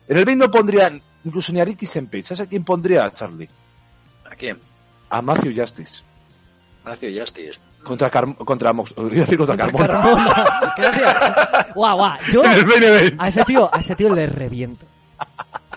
[0.09, 0.91] en el main no pondría
[1.24, 3.48] incluso ni a Ricky Sempage, ¿sabes a quién pondría a Charlie?
[4.30, 4.58] ¿A quién?
[5.10, 6.02] A Matthew Justice.
[6.84, 7.60] Matthew Justice.
[7.82, 9.86] Contra Car contra Mox, decir contra Carmona.
[9.86, 10.74] Carmona.
[10.76, 11.74] Gracias.
[11.74, 12.18] Guau, guau.
[12.32, 13.20] Yo en el main event.
[13.20, 14.86] a ese tío, a ese tío le reviento.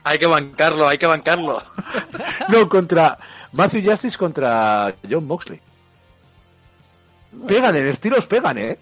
[0.04, 1.62] Hay que bancarlo, hay que bancarlo.
[2.48, 3.18] No, contra
[3.54, 5.60] Matthew Justice contra John Moxley.
[7.48, 8.78] Pegan, en estilos pegan, ¿eh?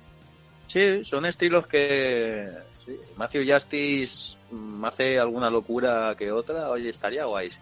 [0.68, 2.50] Sí, son estilos que...
[2.86, 7.60] sí, Matthew Justice mm, hace alguna locura que otra, oye, estaría guay, sí.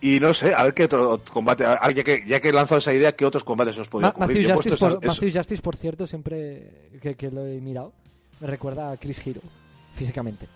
[0.00, 2.78] Y no sé, a ver qué otro combate, a- ya que, ya que he lanzado
[2.78, 4.36] esa idea, ¿qué otros combates os podría Ma- ocurrir?
[4.48, 5.08] Matthew Justice, por, esa- eso.
[5.22, 6.70] Matthew Justice, por cierto, siempre
[7.02, 7.92] que, que lo he mirado,
[8.40, 9.40] me recuerda a Chris Hero,
[9.94, 10.46] físicamente.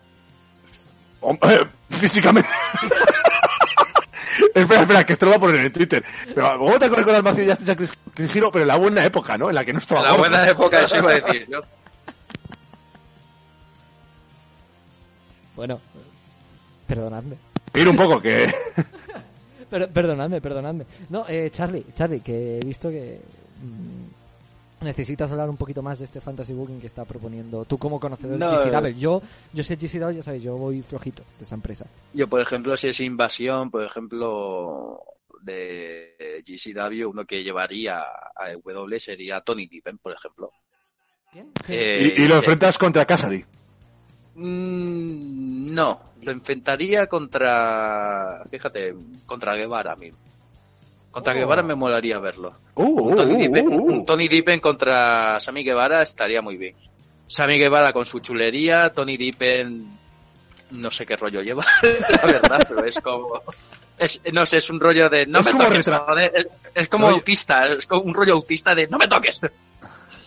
[1.20, 2.48] Hombre, físicamente.
[4.54, 6.04] espera, espera, que esto lo voy a poner en Twitter.
[6.34, 8.52] Pero ¿cómo te acuerdas con Matthew Justice a Chris, Chris Hero?
[8.52, 9.48] Pero en la buena época, ¿no?
[9.48, 10.22] En la que no estaba En la gordo.
[10.30, 11.60] buena época, eso iba a decir yo.
[15.56, 15.80] Bueno,
[16.86, 17.36] perdonadme.
[17.74, 18.52] Ir un poco, que...
[19.70, 20.84] Per- perdonadme, perdonadme.
[21.08, 23.20] No, eh, Charlie, Charlie, que he visto que
[23.62, 27.98] mm, necesitas hablar un poquito más de este fantasy booking que está proponiendo tú como
[27.98, 28.86] conocedor No, de GCW.
[28.88, 29.22] es- Yo,
[29.54, 31.86] yo sé GCW, ya sabes, yo voy flojito de esa empresa.
[32.12, 35.02] Yo, por ejemplo, si es invasión, por ejemplo,
[35.40, 40.50] de GCW, uno que llevaría a W sería Tony Tippen, por ejemplo.
[41.68, 43.42] Eh, y, y lo enfrentas contra Cassidy.
[44.34, 48.94] Mm, no, lo enfrentaría contra, fíjate,
[49.26, 50.18] contra Guevara mismo.
[51.10, 51.36] Contra Oh.
[51.36, 52.54] Guevara me molaría verlo.
[52.74, 56.74] Uh, Un uh, Tony, uh, Dippen, un Tony Dippen contra Sammy Guevara estaría muy bien.
[57.26, 59.98] Sammy Guevara con su chulería, Tony Dippen
[60.70, 63.42] no sé qué rollo lleva, la verdad, pero es como...
[63.98, 66.88] Es, no sé, es un rollo de no Es me como toques, joder, es, es
[66.88, 69.38] como Rollo- autista, es como un rollo autista de no me toques.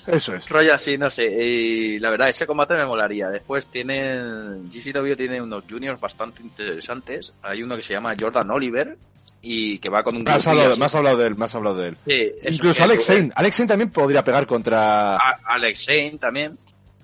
[0.07, 0.47] Eso es.
[0.49, 1.25] Rollo así, no sé.
[1.25, 3.29] Y la verdad, ese combate me molaría.
[3.29, 4.69] Después tienen.
[4.69, 7.33] GCW tiene unos juniors bastante interesantes.
[7.41, 8.97] Hay uno que se llama Jordan Oliver
[9.41, 11.87] y que va con un has, groupie hablado, has hablado de él, has hablado de
[11.89, 11.97] él.
[12.07, 13.31] Sí, Incluso Alex Zane.
[13.35, 15.15] Alex Zane también podría pegar contra...
[15.17, 16.57] a- Alex Zane también.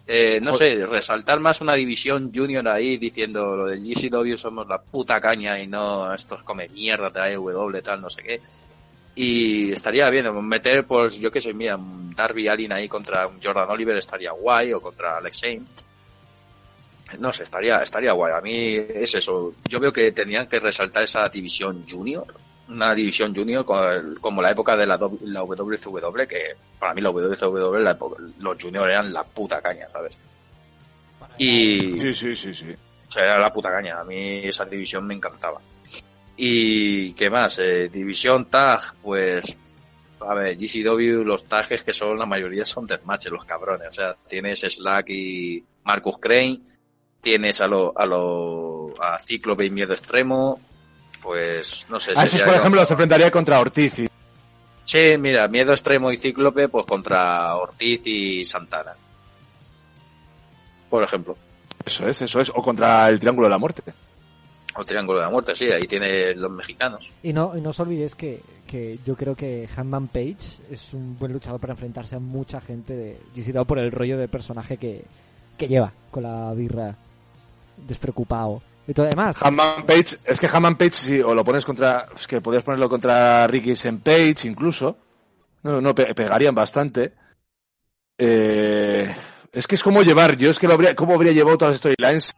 [0.07, 4.81] Eh, no sé, resaltar más una división junior ahí diciendo lo del GCW somos la
[4.81, 8.41] puta caña y no estos come mierda de AEW tal, no sé qué.
[9.15, 13.41] Y estaría bien, meter, pues yo qué sé, mira, un Darby Allin ahí contra un
[13.41, 15.61] Jordan Oliver estaría guay, o contra Alex Zane.
[17.19, 18.33] No sé, estaría, estaría guay.
[18.33, 19.53] A mí es eso.
[19.67, 22.25] Yo veo que tenían que resaltar esa división junior.
[22.69, 23.83] Una división junior co-
[24.21, 28.23] como la época de la, do- la WCW, que para mí la WCW, la época-
[28.39, 30.17] los juniors eran la puta caña, ¿sabes?
[31.37, 32.75] Y, Sí, sí, sí, sí.
[33.07, 33.99] o sea, era la puta caña.
[33.99, 35.59] A mí esa división me encantaba.
[36.37, 39.57] Y qué más, Eh, división tag, pues
[40.27, 43.87] a ver, GCW, los tags que son, la mayoría son deathmatch, los cabrones.
[43.89, 46.59] O sea, tienes Slack y Marcus Crane,
[47.19, 50.59] tienes a lo, a lo, a Cíclope y Miedo Extremo,
[51.21, 52.13] pues, no sé.
[52.15, 53.99] A esos, por ejemplo, los enfrentaría contra Ortiz.
[53.99, 54.09] Y...
[54.83, 58.93] Sí, mira, Miedo Extremo y Cíclope, pues contra Ortiz y Santana.
[60.89, 61.37] Por ejemplo.
[61.85, 62.49] Eso es, eso es.
[62.49, 63.81] O contra el Triángulo de la Muerte.
[64.75, 67.11] O Triángulo de la Muerte, sí, ahí tiene los mexicanos.
[67.23, 70.37] Y no, y no os olvidéis que, que yo creo que Hanman Page
[70.71, 74.29] es un buen luchador para enfrentarse a mucha gente de GCW por el rollo del
[74.29, 75.03] personaje que,
[75.57, 76.95] que lleva con la birra
[77.87, 78.61] despreocupado.
[78.87, 82.25] Y todo además, Hammond Page, es que Hammond Page, si o lo pones contra, es
[82.27, 84.97] que podrías ponerlo contra Ricky Page incluso.
[85.63, 87.13] No, no, pe- pegarían bastante.
[88.17, 89.13] Eh,
[89.51, 91.79] es que es como llevar, yo es que lo habría, cómo habría llevado todas las
[91.79, 92.33] storylines.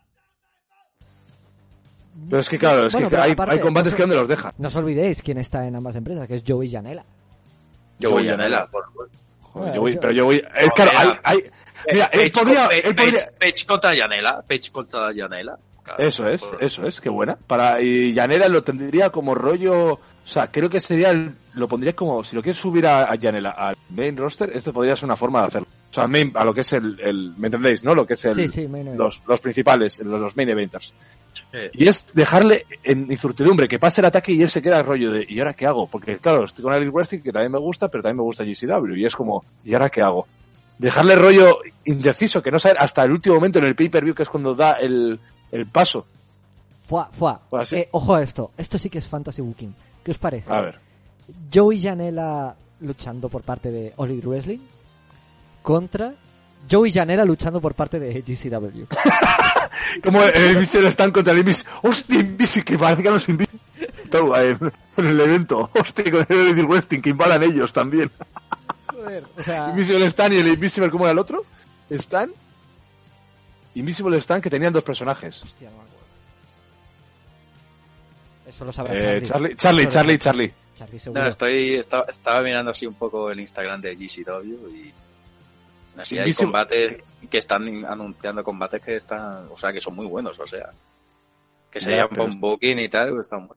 [2.30, 4.28] Pero es que claro, es Bueno, que hay, aparte, hay combates no que donde los
[4.28, 4.54] deja.
[4.58, 7.04] no os olvidéis quién está en ambas empresas, que es Joey Janela.
[8.00, 9.18] Yo Yo voy voy a a Nela, por supuesto.
[9.42, 11.44] Joder, yo yo- pero voy, es claro, hay, hay,
[11.92, 15.14] mira, él podría, él contra Yanela, Page contra.
[15.84, 16.02] Claro.
[16.02, 17.36] Eso es, Por- eso es, qué buena.
[17.36, 21.94] Para, y Yanela lo tendría como rollo, o sea, creo que sería, el- lo pondría
[21.94, 25.16] como, si lo quieres subir a, a Yanela al main roster, esto podría ser una
[25.18, 25.68] forma de hacerlo.
[25.90, 27.94] O sea, main, a lo que es el, el, ¿me entendéis, no?
[27.94, 28.98] Lo que es el, Sí, sí, main event.
[29.00, 30.94] los, los principales, los, los main eventers.
[31.34, 31.58] Sí.
[31.74, 35.12] Y es dejarle en incertidumbre, que pase el ataque y él se queda el rollo
[35.12, 35.88] de, ¿y ahora qué hago?
[35.88, 38.96] Porque claro, estoy con Elite Wrestling, que también me gusta, pero también me gusta GCW,
[38.96, 40.28] y es como, ¿y ahora qué hago?
[40.78, 44.24] Dejarle el rollo indeciso, que no saber hasta el último momento en el pay-per-view, que
[44.24, 45.20] es cuando da el,
[45.52, 46.06] el paso.
[47.50, 47.76] Pues así.
[47.78, 49.74] Eh, ojo a esto, esto sí que es fantasy booking.
[50.04, 50.52] ¿Qué os parece?
[50.52, 50.80] A ver.
[51.54, 54.60] Joey Janela luchando por parte de Elite Wrestling
[55.62, 56.14] contra
[56.70, 58.86] Joey Janela luchando por parte de GCW.
[60.04, 61.72] Como el Invisible están contra el Invisible.
[61.84, 62.66] ¡Hostia, Invisible!
[62.66, 63.60] Que parece que no es Invisible.
[64.12, 64.60] Todo en,
[64.98, 65.70] en el evento.
[65.74, 68.10] ¡Hostia, con el Elite Wrestling, que invadan ellos también.
[68.88, 71.44] Joder, o sea, Invisible Stan y el Invisible, ¿cómo era el otro?
[71.90, 72.32] Stan.
[73.76, 75.44] Invisible Stan, que tenían dos personajes.
[75.44, 76.04] hostia, no me acuerdo.
[78.46, 79.56] Eso lo sabrá Eh, Charlie.
[79.56, 80.54] Charlie, Charlie, Charlie, Charlie.
[80.76, 81.00] Charlie.
[81.14, 84.94] No, estoy, estaba, estaba mirando así un poco el Instagram de GCW y
[85.98, 90.40] así hay combates que están anunciando combates que están, o sea, que son muy buenos,
[90.40, 90.72] o sea,
[91.72, 93.48] que se llaman pero- con booking y tal, pues están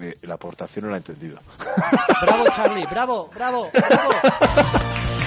[0.00, 1.38] Eh, La aportación no la he entendido.
[2.22, 4.12] Bravo, Charlie, bravo, bravo, bravo.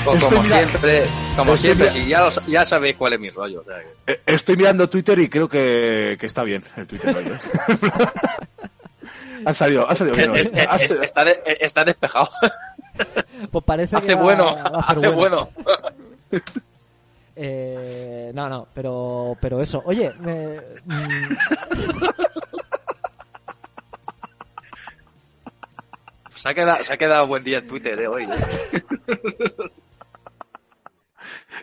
[0.06, 1.04] Estoy como siempre,
[1.36, 4.90] como siempre, si ya, sabéis cuál es mi rollo, o sea, que- Eh, Estoy mirando
[4.90, 7.26] Twitter y creo que, que está bien el Twitter hoy.
[9.40, 9.44] ¿eh?
[9.46, 10.36] ha salido, ha salido bien
[11.04, 12.30] está, de- está despejado,
[13.52, 15.50] Pues parece hace que va- bueno, va a hacer hace bueno.
[17.36, 19.82] Eh, no, no, pero, pero eso.
[19.86, 21.36] Oye, me- mm,
[26.36, 28.28] Se ha quedado, se ha quedado buen día en Twitter eh, hoy.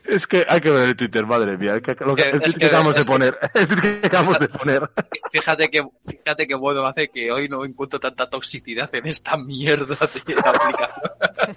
[0.05, 0.15] Eh.
[0.15, 1.75] Es que hay que ver el Twitter, madre mía.
[1.75, 3.39] El, que- lo que- el tweet que acabamos de poner.
[3.55, 4.91] El tweet que acabamos de poner.
[5.31, 9.95] Fíjate que, fíjate que bueno hace que hoy no encuentro tanta toxicidad en esta mierda
[9.95, 10.73] de aplicación.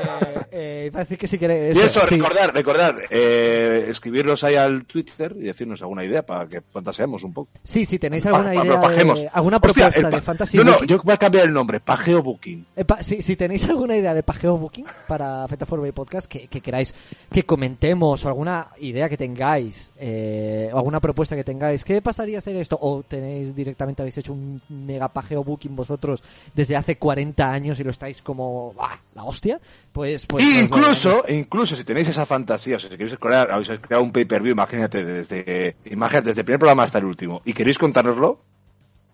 [0.53, 1.75] eh, decir que si queréis.
[1.75, 2.17] Y eso, sí.
[2.17, 7.33] recordar, recordar, eh, escribirnos ahí al Twitter y decirnos alguna idea para que fantaseemos un
[7.33, 7.51] poco.
[7.65, 10.65] Sí, si tenéis alguna pa- idea, de, alguna Hostia, propuesta el pa- de fantasy No,
[10.65, 12.67] no, booking, yo voy a cambiar el nombre, Pageo Booking.
[12.77, 16.27] eh, pa- si, si tenéis alguna idea de pajeo booking para Feta for Bay Podcast
[16.27, 16.95] que, que queráis
[17.31, 22.39] que comentemos o alguna idea que tengáis eh, o alguna propuesta que tengáis, ¿qué pasaría
[22.39, 22.79] a ser esto?
[22.81, 26.23] O tenéis directamente habéis hecho un mega pajeo booking vosotros
[26.55, 28.97] desde hace 40 años y lo estáis como ¡buah!
[29.15, 29.61] la hostia,
[29.93, 33.69] pues pues lo- incluso, incluso si tenéis esa fantasía, o sea, si queréis crear, habéis
[33.81, 37.77] creado un pay-per-view, imagínate desde, imagínate desde el primer programa hasta el último, y queréis
[37.77, 38.41] contárnoslo,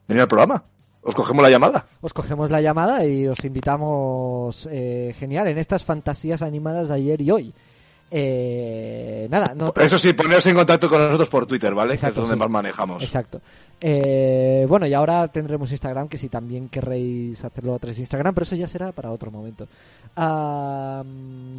[0.07, 0.63] venid al programa.
[1.07, 1.87] Os cogemos la llamada.
[2.01, 7.23] os cogemos la llamada y os invitamos eh, genial en estas fantasías animadas de ayer
[7.23, 7.55] y hoy.
[8.11, 11.95] Eh, nada, no Eso sí, poneros en contacto con nosotros por Twitter, ¿vale?
[11.95, 12.39] Exacto, que es donde sí.
[12.41, 13.03] más manejamos.
[13.05, 13.41] Exacto.
[13.81, 18.35] Eh, bueno, y ahora tendremos Instagram, que si también querréis hacerlo a través de Instagram,
[18.35, 19.69] pero eso ya será para otro momento.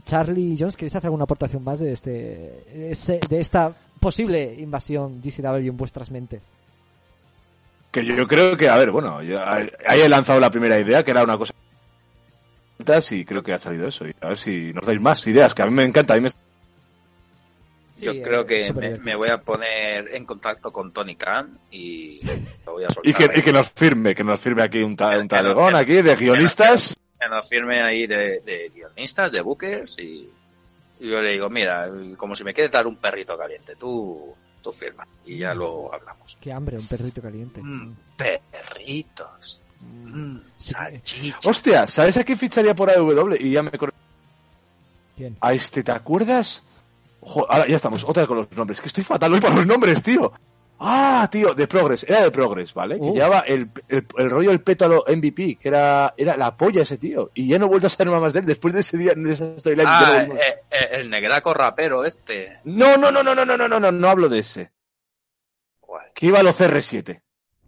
[0.03, 2.09] Charlie Jones, ¿queréis hacer alguna aportación más de este
[3.29, 6.41] de esta posible invasión GCW en vuestras mentes?
[8.01, 9.51] Que yo, creo que, a ver, bueno, ya-
[9.85, 11.53] ahí he lanzado la primera idea, que era una cosa
[13.11, 14.07] y creo que ha salido eso.
[14.07, 16.13] Y a ver si nos dais más ideas, que a mí me encanta.
[16.13, 16.29] A mí me...
[17.97, 18.73] Yo creo eh, que
[19.03, 22.21] me, voy a poner en contacto con Tony Khan y
[22.65, 23.13] lo voy a Y soltar.
[23.15, 23.39] que, ahí.
[23.39, 26.01] y que nos firme, que nos firme aquí un, ta- un Que talegón que- aquí
[26.03, 26.95] de guionistas.
[27.19, 30.29] Que nos firme ahí de, de guionistas, de bookers y,
[30.99, 34.35] y yo le digo, mira, como si me quieres dar un perrito caliente, tú,
[34.71, 36.37] firma y ya luego hablamos.
[36.39, 37.61] Qué hambre, un perrito caliente.
[37.61, 39.61] Mm, perritos.
[39.79, 41.49] Mm, salchicha.
[41.49, 43.35] Hostia, ¿sabes a qué ficharía por AW?
[43.39, 43.93] Y ya me acordé.
[45.15, 45.37] ¿Quién?
[45.41, 46.63] A este, ¿te acuerdas?
[47.21, 48.81] Ahora ya estamos, otra vez con los nombres.
[48.81, 50.31] Que estoy fatal hoy para los nombres, tío.
[50.80, 52.99] Ah, tío, de Progress, era de Progress, ¿vale?
[52.99, 53.13] Que Uh.
[53.13, 57.32] llevaba el, el, el rollo el pétalo MVP, que era, era la polla ese tío.
[57.34, 59.34] Y ya no he vuelto a saber más de él después de ese día, de
[59.34, 59.88] esa storyline.
[59.89, 62.59] ya no Ah, eh, eh, el negraco rapero este.
[62.65, 64.71] No, no, no, no, no, no, no, no, no, no hablo de ese.
[65.80, 66.05] ¿Cuál?
[66.13, 67.21] Que iba a los CR7.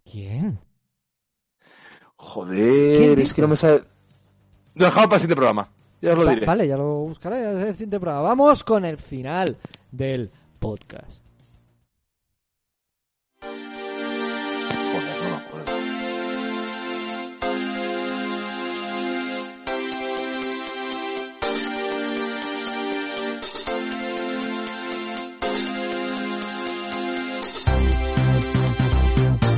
[0.04, 0.60] ¿Quién?
[2.16, 3.84] Joder, ¿Quién es que no me sale.
[4.76, 5.68] Lo dejamos para el siguiente programa.
[6.02, 6.46] Ya os lo Va- diré.
[6.46, 8.22] vale, ya lo buscaré en el siguiente programa.
[8.24, 9.58] Vamos con el final
[9.92, 11.22] del podcast.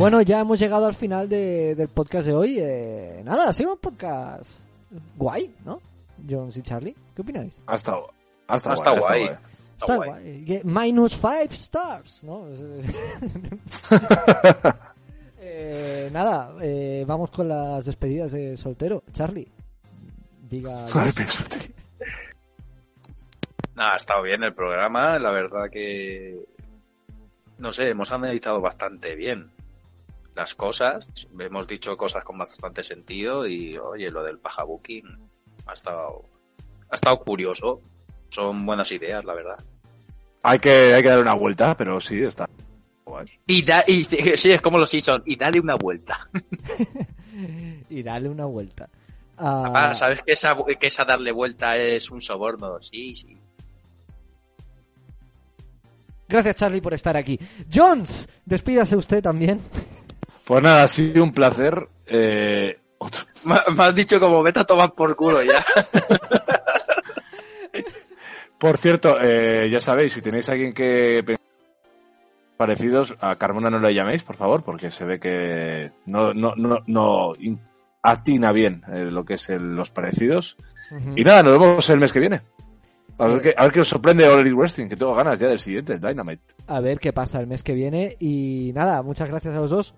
[0.02, 2.58] Bueno, ya hemos llegado al final de- del podcast de hoy.
[2.60, 4.50] Eh, nada, ha sido un podcast
[5.16, 5.80] guay, ¿no?
[6.30, 7.60] Jones y Charlie, ¿qué opináis?
[7.68, 8.12] Ha estado,
[8.48, 9.26] ha estado Ha estado guay, guay.
[9.28, 9.38] guay.
[9.80, 10.10] Está guay.
[10.10, 10.46] guay.
[10.46, 12.46] Que- Minus five stars, ¿no?
[15.44, 19.04] Eh, nada, eh, vamos con las despedidas de soltero.
[19.12, 19.48] Charlie,
[20.50, 20.86] diga.
[23.76, 26.46] Nada, ha estado bien el programa, la verdad que
[27.58, 29.52] no sé, hemos analizado bastante bien
[30.36, 31.08] las cosas,
[31.40, 35.06] hemos dicho cosas con bastante sentido y oye, lo del paja booking
[35.66, 36.26] ha estado
[36.90, 37.82] ha estado curioso,
[38.30, 39.58] son buenas ideas, la verdad.
[40.44, 42.50] Hay que, hay que dar una vuelta, pero sí, está
[43.06, 43.28] guay.
[43.48, 46.18] Y, da, y sí, es como los Simpsons, y dale una vuelta.
[47.90, 48.90] y dale una vuelta.
[49.38, 52.80] Ah, ¿sabes que esa, que esa darle vuelta es un soborno?
[52.80, 53.38] Sí, sí.
[56.28, 57.40] Gracias, Charlie, por estar aquí.
[57.74, 59.60] Jones, despídase usted también.
[60.46, 61.88] Pues nada, ha sido un placer.
[62.08, 63.22] Eh, otro.
[63.46, 65.64] Me, me has dicho como vete a tomar por culo ya.
[68.60, 71.24] Por cierto, eh, ya sabéis, si tenéis a alguien que
[72.58, 76.78] parecidos, a Carmona no le llaméis, por favor, porque se ve que no, no, no,
[76.86, 77.60] no in-
[78.04, 80.58] atina bien eh, lo que es el- los parecidos.
[81.16, 82.42] Y nada, nos vemos el mes que viene.
[83.18, 85.48] A ver qué, a ver qué os sorprende All Elite Wrestling, que tengo ganas ya
[85.48, 86.44] del siguiente, el Dynamite.
[86.68, 88.16] A ver qué pasa el mes que viene.
[88.20, 89.96] Y nada, muchas gracias a los dos.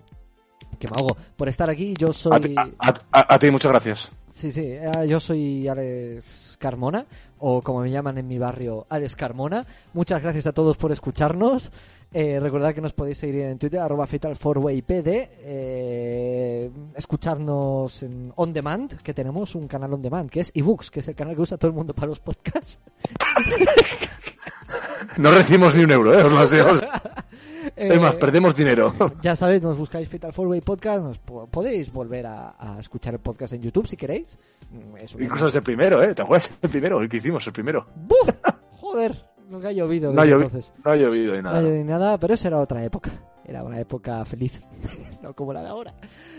[0.84, 1.94] Que me hago por estar aquí.
[1.98, 2.40] Yo A, soy.
[2.40, 4.10] ti- a- a- a ti, muchas gracias.
[4.32, 7.06] Sí, sí, eh, yo soy Alex Carmona,
[7.38, 9.64] o como me llaman en mi barrio, Alex Carmona.
[9.92, 11.70] Muchas gracias a todos por escucharnos.
[12.12, 15.28] Eh, recordad que nos podéis seguir en Twitter, arroba fatal4waypd.
[15.40, 21.00] Eh, escucharnos en On Demand, que tenemos un canal On Demand, que es ebooks, que
[21.00, 22.78] es el canal que usa todo el mundo para los podcasts.
[25.16, 26.22] No recibimos ni un euro, ¿eh?
[26.24, 26.38] Os lo
[27.76, 28.92] Es más, perdemos dinero.
[29.22, 33.20] Ya sabéis, nos buscáis Fatal 4Way Podcast, nos po- podéis volver a, a escuchar el
[33.20, 34.38] podcast en YouTube si queréis.
[34.70, 36.14] Mm, Es Incluso desde el primero, ¿eh?
[36.14, 36.50] ¿Te acuerdas?
[36.62, 37.86] El primero, el que hicimos, el primero.
[37.96, 38.30] ¡Buf!
[38.80, 39.14] Joder,
[39.50, 40.72] lo que ha llovido No ha, desde llovi- entonces.
[40.84, 41.58] no ha llovido ni No nada.
[41.58, 43.10] ha llovido ni nada, pero esa era otra época.
[43.46, 44.62] Era una época feliz,
[45.22, 45.94] no como la de ahora.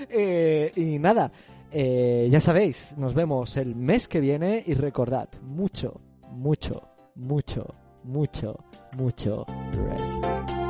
[0.10, 1.32] Eh, y nada,
[1.72, 6.02] eh, ya sabéis, nos vemos el mes que viene y recordad, mucho,
[6.32, 6.82] mucho,
[7.16, 8.58] mucho, mucho,
[8.98, 9.46] mucho
[9.88, 10.65] rest.